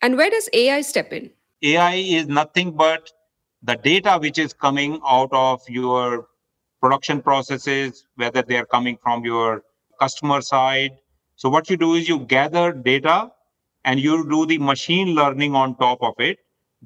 And 0.01 0.18
where 0.18 0.30
does 0.30 0.50
AI 0.53 0.82
step 0.82 1.12
in? 1.13 1.32
AI 1.62 1.96
is 1.96 2.27
nothing 2.27 2.72
but 2.72 3.10
the 3.62 3.75
data 3.75 4.18
which 4.20 4.38
is 4.38 4.53
coming 4.53 5.00
out 5.08 5.30
of 5.32 5.62
your 5.70 6.27
production 6.82 7.22
processes, 7.22 8.06
whether 8.15 8.42
they 8.42 8.58
are 8.58 8.65
coming 8.65 8.98
from 9.01 9.24
your 9.24 9.63
customer 10.00 10.42
side. 10.42 10.98
So 11.44 11.50
what 11.50 11.70
you 11.70 11.75
do 11.75 11.96
is 11.96 12.08
you 12.08 12.20
gather 12.20 12.72
data 12.72 13.29
and 13.84 14.00
you 14.00 14.29
do 14.29 14.46
the 14.46 14.60
machine 14.60 15.10
learning 15.14 15.56
on 15.56 15.75
top 15.75 16.01
of 16.01 16.14
it, 16.18 16.40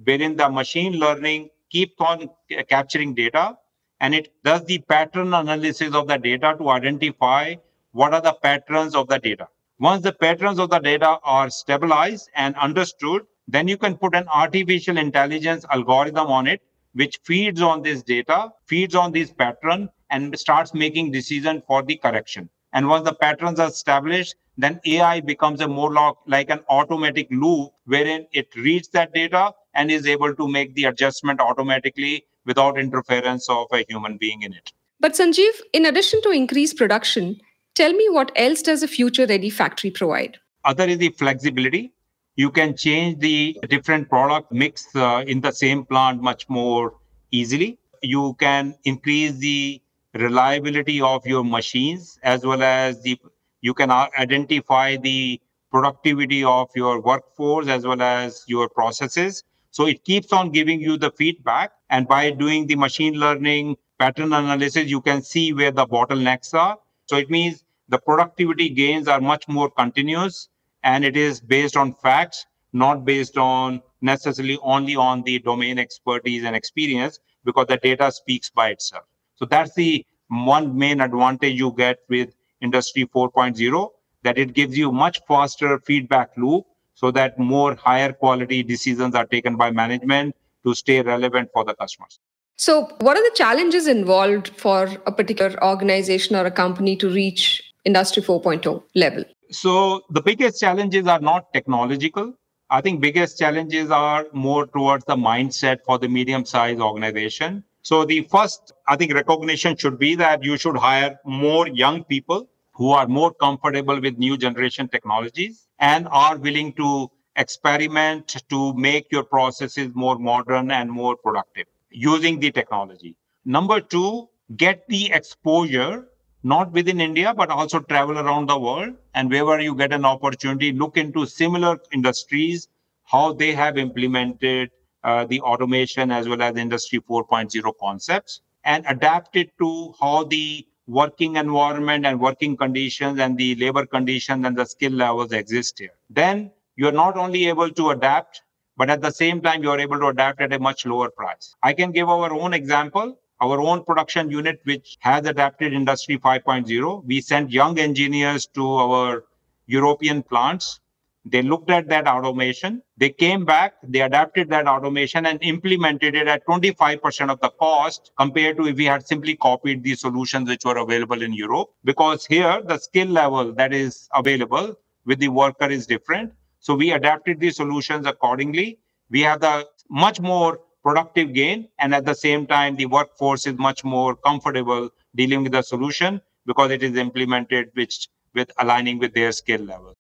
wherein 0.04 0.36
the 0.36 0.50
machine 0.50 0.94
learning 0.94 1.52
keep 1.70 1.94
on 2.02 2.28
capturing 2.68 3.14
data 3.14 3.56
and 4.00 4.16
it 4.16 4.34
does 4.44 4.66
the 4.66 4.80
pattern 4.80 5.36
analysis 5.36 5.94
of 5.94 6.08
the 6.08 6.18
data 6.18 6.56
to 6.58 6.70
identify 6.70 7.54
what 7.92 8.16
are 8.16 8.22
the 8.22 8.34
patterns 8.34 8.96
of 8.96 9.08
the 9.10 9.20
data. 9.20 9.48
Once 9.78 10.02
the 10.02 10.14
patterns 10.14 10.58
of 10.58 10.72
the 10.72 10.80
data 10.80 11.20
are 11.24 11.52
stabilized 11.52 12.28
and 12.34 12.56
understood, 12.56 13.28
then 13.48 13.68
you 13.68 13.78
can 13.78 13.96
put 13.96 14.16
an 14.16 14.28
artificial 14.28 14.98
intelligence 14.98 15.68
algorithm 15.70 16.30
on 16.30 16.48
it, 16.48 16.64
which 16.94 17.20
feeds 17.24 17.62
on 17.62 17.84
this 17.84 18.02
data, 18.02 18.50
feeds 18.66 18.96
on 18.96 19.12
this 19.12 19.32
pattern, 19.32 19.88
and 20.10 20.36
starts 20.40 20.74
making 20.74 21.12
decision 21.12 21.62
for 21.68 21.84
the 21.84 21.96
correction. 21.98 22.50
And 22.74 22.88
once 22.88 23.06
the 23.06 23.14
patterns 23.14 23.60
are 23.60 23.70
established, 23.70 24.36
then 24.58 24.80
AI 24.86 25.22
becomes 25.22 25.62
a 25.62 25.68
more 25.68 26.16
like 26.26 26.50
an 26.50 26.60
automatic 26.70 27.28
loop 27.32 27.72
wherein 27.86 28.28
it 28.34 28.56
reads 28.56 28.90
that 28.90 29.14
data 29.14 29.54
and 29.74 29.92
is 29.92 30.08
able 30.08 30.34
to 30.36 30.48
make 30.48 30.74
the 30.74 30.86
adjustment 30.86 31.40
automatically 31.40 32.26
without 32.46 32.80
interference 32.80 33.48
of 33.50 33.68
a 33.72 33.86
human 33.88 34.18
being 34.18 34.42
in 34.42 34.54
it. 34.54 34.74
But 35.00 35.14
Sanjeev, 35.14 35.62
in 35.74 35.86
addition 35.86 36.22
to 36.24 36.32
increased 36.32 36.78
production, 36.78 37.40
tell 37.76 37.94
me 37.94 38.10
what 38.10 38.32
else 38.36 38.64
does 38.64 38.82
a 38.82 38.88
future 38.88 39.28
ready 39.28 39.52
factory 39.52 39.92
provide? 39.92 40.40
Other 40.66 40.86
is 40.86 40.98
the 40.98 41.10
flexibility. 41.10 41.94
You 42.36 42.50
can 42.50 42.76
change 42.76 43.20
the 43.20 43.58
different 43.70 44.10
product 44.10 44.52
mix 44.52 44.88
uh, 44.96 45.24
in 45.28 45.42
the 45.42 45.52
same 45.52 45.86
plant 45.86 46.22
much 46.22 46.50
more 46.50 46.96
easily. 47.32 47.78
You 48.02 48.36
can 48.40 48.76
increase 48.84 49.34
the 49.34 49.82
reliability 50.18 51.02
of 51.02 51.26
your 51.26 51.44
machines 51.44 52.20
as 52.24 52.46
well 52.46 52.64
as 52.64 53.02
the 53.04 53.20
you 53.62 53.74
can 53.74 53.92
identify 53.92 54.96
the 54.98 55.42
productivity 55.72 56.44
of 56.44 56.70
your 56.76 57.02
workforce 57.02 57.68
as 57.68 57.86
well 57.86 58.02
as 58.02 58.44
your 58.48 58.70
processes 58.70 59.44
so 59.78 59.86
it 59.86 60.04
keeps 60.04 60.34
on 60.34 60.50
giving 60.50 60.82
you 60.82 60.98
the 60.98 61.12
feedback. 61.12 61.72
And 61.92 62.08
by 62.08 62.32
doing 62.32 62.66
the 62.66 62.76
machine 62.76 63.14
learning 63.14 63.78
pattern 64.00 64.34
analysis, 64.34 64.86
you 64.90 65.02
can 65.02 65.22
see 65.22 65.54
where 65.54 65.72
the 65.72 65.86
bottlenecks 65.86 66.54
are. 66.56 66.80
So 67.06 67.18
it 67.18 67.30
means 67.30 67.64
the 67.88 68.00
productivity 68.00 68.70
gains 68.70 69.08
are 69.08 69.22
much 69.22 69.48
more 69.48 69.70
continuous 69.70 70.50
and 70.84 71.06
it 71.06 71.16
is 71.16 71.40
based 71.40 71.78
on 71.78 71.94
facts, 71.94 72.48
not 72.74 73.06
based 73.06 73.38
on 73.38 73.84
necessarily 74.02 74.58
only 74.64 74.96
on 74.96 75.22
the 75.22 75.38
domain 75.38 75.78
expertise 75.78 76.44
and 76.44 76.56
experience 76.56 77.20
because 77.46 77.68
the 77.68 77.78
data 77.78 78.12
speaks 78.12 78.50
by 78.50 78.70
itself. 78.70 79.04
So 79.38 79.46
that's 79.46 79.74
the 79.76 80.06
one 80.30 80.78
main 80.78 81.00
advantage 81.00 81.58
you 81.58 81.74
get 81.78 82.00
with 82.10 82.36
industry 82.62 83.06
4.0 83.06 83.90
that 84.24 84.38
it 84.38 84.54
gives 84.54 84.78
you 84.78 84.92
much 84.92 85.22
faster 85.28 85.80
feedback 85.80 86.32
loop 86.36 86.66
so 86.96 87.12
that 87.12 87.38
more 87.38 87.76
higher 87.76 88.12
quality 88.12 88.64
decisions 88.64 89.14
are 89.14 89.26
taken 89.26 89.56
by 89.56 89.70
management 89.72 90.36
to 90.66 90.74
stay 90.74 91.02
relevant 91.02 91.50
for 91.54 91.64
the 91.64 91.76
customers. 91.76 92.20
So, 92.56 92.90
what 93.00 93.16
are 93.16 93.24
the 93.24 93.36
challenges 93.36 93.86
involved 93.86 94.48
for 94.48 94.90
a 95.06 95.12
particular 95.12 95.64
organization 95.64 96.36
or 96.36 96.46
a 96.48 96.52
company 96.52 96.96
to 96.96 97.08
reach 97.08 97.62
Industry 97.86 98.24
4.0 98.24 98.82
level? 98.96 99.24
So, 99.52 100.02
the 100.10 100.22
biggest 100.22 100.60
challenges 100.60 101.06
are 101.06 101.20
not 101.20 101.54
technological. 101.54 102.34
I 102.72 102.82
think 102.82 103.00
biggest 103.00 103.38
challenges 103.38 103.92
are 103.92 104.26
more 104.34 104.66
towards 104.66 105.06
the 105.06 105.16
mindset 105.16 105.78
for 105.86 106.00
the 106.00 106.10
medium-sized 106.10 106.82
organization. 106.82 107.64
So, 107.90 108.04
the 108.04 108.28
first, 108.30 108.74
I 108.86 108.98
think, 108.98 109.14
recognition 109.14 109.78
should 109.78 109.98
be 109.98 110.14
that 110.16 110.44
you 110.44 110.58
should 110.58 110.76
hire 110.76 111.18
more 111.24 111.70
young 111.70 112.04
people 112.04 112.50
who 112.74 112.92
are 112.92 113.08
more 113.08 113.34
comfortable 113.34 114.02
with 114.02 114.18
new 114.18 114.38
generation 114.38 114.90
technologies 114.90 115.70
and 115.80 116.06
are 116.12 116.36
willing 116.38 116.74
to 116.74 117.10
experiment 117.38 118.44
to 118.50 118.74
make 118.74 119.10
your 119.10 119.24
processes 119.24 119.92
more 119.94 120.20
modern 120.20 120.70
and 120.70 120.92
more 120.92 121.16
productive 121.16 121.68
using 121.90 122.42
the 122.42 122.52
technology. 122.52 123.16
Number 123.46 123.80
two, 123.80 124.28
get 124.58 124.86
the 124.90 125.10
exposure, 125.14 126.10
not 126.44 126.74
within 126.74 127.00
India, 127.00 127.34
but 127.34 127.50
also 127.50 127.80
travel 127.80 128.20
around 128.20 128.50
the 128.50 128.60
world. 128.60 128.96
And 129.14 129.30
wherever 129.30 129.62
you 129.62 129.76
get 129.76 129.94
an 129.94 130.04
opportunity, 130.04 130.74
look 130.74 130.98
into 130.98 131.26
similar 131.26 131.78
industries, 131.94 132.68
how 133.06 133.32
they 133.32 133.54
have 133.54 133.78
implemented 133.78 134.72
uh, 135.08 135.26
the 135.26 135.40
automation 135.42 136.12
as 136.12 136.28
well 136.28 136.42
as 136.42 136.58
Industry 136.58 137.00
4.0 137.00 137.72
concepts, 137.80 138.42
and 138.66 138.86
adapt 138.88 139.38
it 139.38 139.58
to 139.58 139.94
how 140.02 140.26
the 140.26 140.68
working 140.88 141.38
environment 141.38 142.06
and 142.06 142.20
working 142.20 142.58
conditions 142.58 143.20
and 143.20 143.38
the 143.38 143.56
labor 143.56 143.86
conditions 143.86 144.46
and 144.46 144.58
the 144.58 144.66
skill 144.66 144.92
levels 144.92 145.32
exist 145.32 145.80
here. 145.80 145.96
Then 146.10 146.52
you're 146.76 146.92
not 146.92 147.18
only 147.18 147.48
able 147.48 147.70
to 147.70 147.90
adapt, 147.92 148.42
but 148.76 148.90
at 148.90 149.02
the 149.02 149.12
same 149.12 149.42
time, 149.42 149.64
you're 149.64 149.80
able 149.80 150.00
to 150.00 150.08
adapt 150.08 150.42
at 150.42 150.54
a 150.54 150.60
much 150.60 150.86
lower 150.86 151.10
price. 151.10 151.56
I 151.64 151.74
can 151.74 151.92
give 151.92 152.10
our 152.10 152.34
own 152.34 152.54
example. 152.54 153.18
Our 153.40 153.62
own 153.62 153.84
production 153.84 154.30
unit, 154.30 154.60
which 154.64 154.98
has 155.00 155.26
adapted 155.26 155.72
Industry 155.72 156.18
5.0, 156.18 157.06
we 157.06 157.22
sent 157.22 157.52
young 157.52 157.80
engineers 157.80 158.48
to 158.56 158.68
our 158.68 159.26
European 159.68 160.24
plants. 160.24 160.80
They 161.30 161.42
looked 161.42 161.70
at 161.70 161.90
that 161.90 162.08
automation. 162.08 162.82
They 162.96 163.10
came 163.10 163.44
back, 163.44 163.74
they 163.84 164.02
adapted 164.02 164.50
that 164.50 164.66
automation 164.68 165.26
and 165.26 165.40
implemented 165.42 166.16
it 166.16 166.28
at 166.28 166.46
25% 166.48 167.30
of 167.30 167.40
the 167.42 167.50
cost 167.50 168.12
compared 168.18 168.56
to 168.58 168.68
if 168.68 168.78
we 168.78 168.86
had 168.86 169.06
simply 169.06 169.36
copied 169.36 169.84
the 169.84 169.96
solutions 169.96 170.48
which 170.48 170.64
were 170.64 170.78
available 170.78 171.22
in 171.22 171.34
Europe. 171.34 171.70
Because 171.84 172.26
here, 172.26 172.62
the 172.64 172.78
skill 172.78 173.08
level 173.08 173.54
that 173.54 173.74
is 173.74 174.08
available 174.14 174.76
with 175.06 175.20
the 175.20 175.28
worker 175.28 175.70
is 175.70 175.86
different. 175.86 176.32
So 176.60 176.76
we 176.76 176.92
adapted 176.92 177.42
the 177.42 177.52
solutions 177.52 178.06
accordingly. 178.06 178.80
We 179.10 179.22
have 179.22 179.42
the 179.42 179.68
much 179.90 180.22
more 180.22 180.60
productive 180.82 181.34
gain. 181.34 181.68
And 181.80 181.94
at 181.94 182.06
the 182.06 182.16
same 182.16 182.48
time, 182.48 182.78
the 182.78 182.86
workforce 182.86 183.46
is 183.48 183.58
much 183.58 183.84
more 183.84 184.16
comfortable 184.16 184.90
dealing 185.14 185.44
with 185.44 185.52
the 185.52 185.62
solution 185.62 186.22
because 186.46 186.72
it 186.72 186.84
is 186.84 186.96
implemented 186.96 187.72
which 187.74 188.08
with 188.34 188.50
aligning 188.60 188.98
with 189.00 189.14
their 189.14 189.34
skill 189.34 189.62
level. 189.62 189.97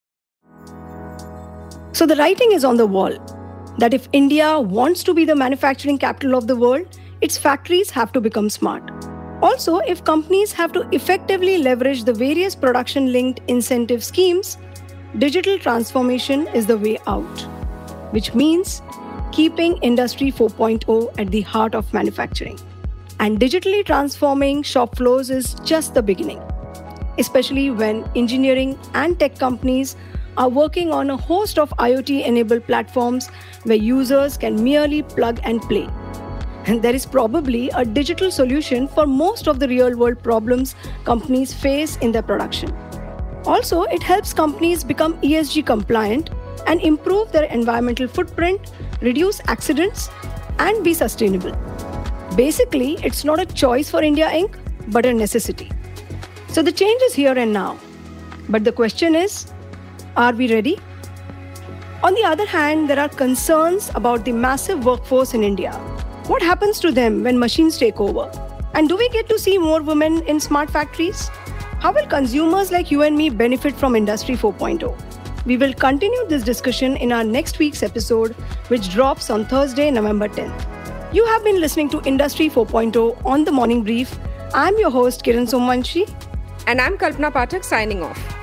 So 1.97 2.05
the 2.05 2.15
writing 2.17 2.51
is 2.51 2.63
on 2.63 2.77
the 2.77 2.85
wall 2.85 3.11
that 3.79 3.91
if 3.91 4.07
India 4.13 4.59
wants 4.59 5.01
to 5.01 5.15
be 5.15 5.25
the 5.25 5.35
manufacturing 5.35 5.97
capital 5.97 6.35
of 6.35 6.45
the 6.45 6.55
world, 6.55 6.99
its 7.21 7.39
factories 7.39 7.89
have 7.89 8.11
to 8.11 8.21
become 8.21 8.51
smart. 8.51 8.91
Also, 9.41 9.79
if 9.79 10.03
companies 10.03 10.53
have 10.53 10.71
to 10.73 10.87
effectively 10.91 11.57
leverage 11.57 12.03
the 12.03 12.13
various 12.13 12.53
production 12.53 13.11
linked 13.11 13.41
incentive 13.47 14.03
schemes, 14.03 14.59
digital 15.17 15.57
transformation 15.57 16.45
is 16.49 16.67
the 16.67 16.77
way 16.77 16.99
out, 17.07 17.41
which 18.11 18.35
means 18.35 18.83
keeping 19.31 19.75
Industry 19.77 20.31
4.0 20.31 21.15
at 21.17 21.31
the 21.31 21.41
heart 21.41 21.73
of 21.73 21.91
manufacturing. 21.95 22.59
And 23.19 23.39
digitally 23.39 23.83
transforming 23.83 24.61
shop 24.61 24.95
floors 24.95 25.31
is 25.31 25.55
just 25.65 25.95
the 25.95 26.03
beginning, 26.03 26.43
especially 27.17 27.71
when 27.71 28.07
engineering 28.15 28.77
and 28.93 29.19
tech 29.19 29.39
companies 29.39 29.95
are 30.37 30.49
working 30.49 30.91
on 30.91 31.09
a 31.09 31.17
host 31.17 31.57
of 31.59 31.69
IoT 31.79 32.25
enabled 32.25 32.65
platforms 32.65 33.27
where 33.63 33.75
users 33.75 34.37
can 34.37 34.63
merely 34.63 35.01
plug 35.01 35.39
and 35.43 35.61
play. 35.63 35.89
And 36.65 36.81
there 36.81 36.93
is 36.93 37.05
probably 37.05 37.69
a 37.69 37.83
digital 37.83 38.29
solution 38.29 38.87
for 38.87 39.07
most 39.07 39.47
of 39.47 39.59
the 39.59 39.67
real 39.67 39.97
world 39.97 40.21
problems 40.21 40.75
companies 41.05 41.53
face 41.53 41.97
in 41.97 42.11
their 42.11 42.21
production. 42.21 42.71
Also, 43.45 43.83
it 43.83 44.03
helps 44.03 44.33
companies 44.33 44.83
become 44.83 45.19
ESG 45.21 45.65
compliant 45.65 46.29
and 46.67 46.81
improve 46.81 47.31
their 47.31 47.45
environmental 47.45 48.07
footprint, 48.07 48.71
reduce 49.01 49.41
accidents, 49.47 50.09
and 50.59 50.83
be 50.83 50.93
sustainable. 50.93 51.55
Basically, 52.35 52.95
it's 53.03 53.23
not 53.23 53.39
a 53.39 53.45
choice 53.45 53.89
for 53.89 54.03
India 54.03 54.27
Inc., 54.27 54.55
but 54.89 55.05
a 55.05 55.13
necessity. 55.13 55.71
So 56.49 56.61
the 56.61 56.71
change 56.71 57.01
is 57.03 57.13
here 57.13 57.37
and 57.37 57.53
now. 57.53 57.79
But 58.49 58.63
the 58.63 58.71
question 58.71 59.15
is 59.15 59.51
are 60.17 60.33
we 60.33 60.51
ready? 60.51 60.79
On 62.03 62.13
the 62.15 62.23
other 62.23 62.45
hand, 62.45 62.89
there 62.89 62.99
are 62.99 63.07
concerns 63.07 63.91
about 63.93 64.25
the 64.25 64.31
massive 64.31 64.83
workforce 64.83 65.35
in 65.35 65.43
India. 65.43 65.73
What 66.25 66.41
happens 66.41 66.79
to 66.79 66.91
them 66.91 67.23
when 67.23 67.37
machines 67.37 67.77
take 67.77 67.99
over? 68.01 68.29
And 68.73 68.89
do 68.89 68.97
we 68.97 69.09
get 69.09 69.29
to 69.29 69.37
see 69.37 69.57
more 69.59 69.81
women 69.81 70.23
in 70.23 70.39
smart 70.39 70.71
factories? 70.71 71.29
How 71.81 71.91
will 71.93 72.07
consumers 72.07 72.71
like 72.71 72.89
you 72.89 73.03
and 73.03 73.15
me 73.15 73.29
benefit 73.29 73.75
from 73.75 73.95
Industry 73.95 74.35
4.0? 74.35 75.45
We 75.45 75.55
will 75.55 75.73
continue 75.73 76.27
this 76.27 76.43
discussion 76.43 76.97
in 76.97 77.11
our 77.11 77.23
next 77.23 77.59
week's 77.59 77.83
episode, 77.83 78.33
which 78.69 78.89
drops 78.91 79.29
on 79.29 79.45
Thursday, 79.45 79.91
November 79.91 80.27
10th. 80.27 81.13
You 81.13 81.25
have 81.27 81.43
been 81.43 81.61
listening 81.61 81.89
to 81.89 82.01
Industry 82.05 82.49
4.0 82.49 83.23
on 83.23 83.43
the 83.43 83.51
Morning 83.51 83.83
Brief. 83.83 84.17
I'm 84.53 84.77
your 84.79 84.89
host, 84.89 85.23
Kiran 85.23 85.47
Somvanshi. 85.47 86.11
And 86.65 86.81
I'm 86.81 86.97
Kalpana 86.97 87.31
Pathak 87.31 87.63
signing 87.63 88.01
off. 88.01 88.36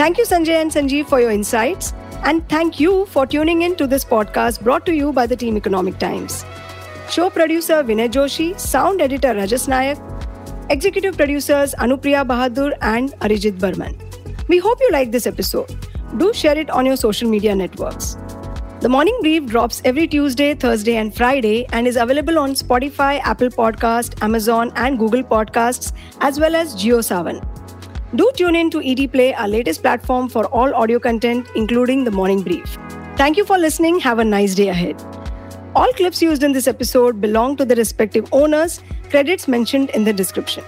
Thank 0.00 0.16
you, 0.16 0.24
Sanjay 0.24 0.54
and 0.58 0.70
Sanjeev, 0.70 1.10
for 1.10 1.20
your 1.20 1.30
insights. 1.30 1.92
And 2.22 2.48
thank 2.48 2.80
you 2.80 3.04
for 3.04 3.26
tuning 3.26 3.60
in 3.62 3.76
to 3.76 3.86
this 3.86 4.02
podcast 4.02 4.62
brought 4.62 4.86
to 4.86 4.94
you 4.94 5.12
by 5.12 5.26
the 5.26 5.36
Team 5.36 5.58
Economic 5.58 5.98
Times. 5.98 6.42
Show 7.10 7.28
producer 7.28 7.82
Vinay 7.84 8.08
Joshi, 8.08 8.58
sound 8.58 9.02
editor 9.02 9.34
Rajas 9.34 9.66
Nayak, 9.66 10.00
executive 10.70 11.18
producers 11.18 11.74
Anupriya 11.74 12.26
Bahadur 12.26 12.72
and 12.80 13.12
Arijit 13.20 13.58
Burman. 13.58 13.94
We 14.48 14.56
hope 14.56 14.80
you 14.80 14.90
like 14.90 15.12
this 15.12 15.26
episode. 15.26 15.76
Do 16.16 16.32
share 16.32 16.56
it 16.56 16.70
on 16.70 16.86
your 16.86 16.96
social 16.96 17.28
media 17.28 17.54
networks. 17.54 18.16
The 18.80 18.88
Morning 18.88 19.18
Brief 19.20 19.44
drops 19.44 19.82
every 19.84 20.08
Tuesday, 20.08 20.54
Thursday, 20.54 20.96
and 20.96 21.14
Friday 21.14 21.66
and 21.74 21.86
is 21.86 21.96
available 21.96 22.38
on 22.38 22.52
Spotify, 22.54 23.20
Apple 23.20 23.50
Podcast, 23.50 24.22
Amazon, 24.22 24.72
and 24.76 24.98
Google 24.98 25.22
Podcasts, 25.22 25.92
as 26.22 26.40
well 26.40 26.56
as 26.56 26.74
JioSaavn. 26.74 27.49
Do 28.16 28.28
tune 28.34 28.56
in 28.56 28.70
to 28.70 28.80
ET 28.82 29.12
Play, 29.12 29.34
our 29.34 29.46
latest 29.46 29.82
platform 29.82 30.28
for 30.28 30.46
all 30.46 30.74
audio 30.74 30.98
content, 30.98 31.46
including 31.54 32.02
the 32.02 32.10
morning 32.10 32.42
brief. 32.42 32.76
Thank 33.16 33.36
you 33.36 33.44
for 33.44 33.56
listening. 33.56 34.00
Have 34.00 34.18
a 34.18 34.24
nice 34.24 34.56
day 34.56 34.68
ahead. 34.68 35.00
All 35.76 35.92
clips 35.92 36.20
used 36.20 36.42
in 36.42 36.50
this 36.50 36.66
episode 36.66 37.20
belong 37.20 37.56
to 37.58 37.64
the 37.64 37.76
respective 37.76 38.28
owners, 38.32 38.82
credits 39.10 39.46
mentioned 39.46 39.90
in 39.90 40.02
the 40.02 40.12
description. 40.12 40.64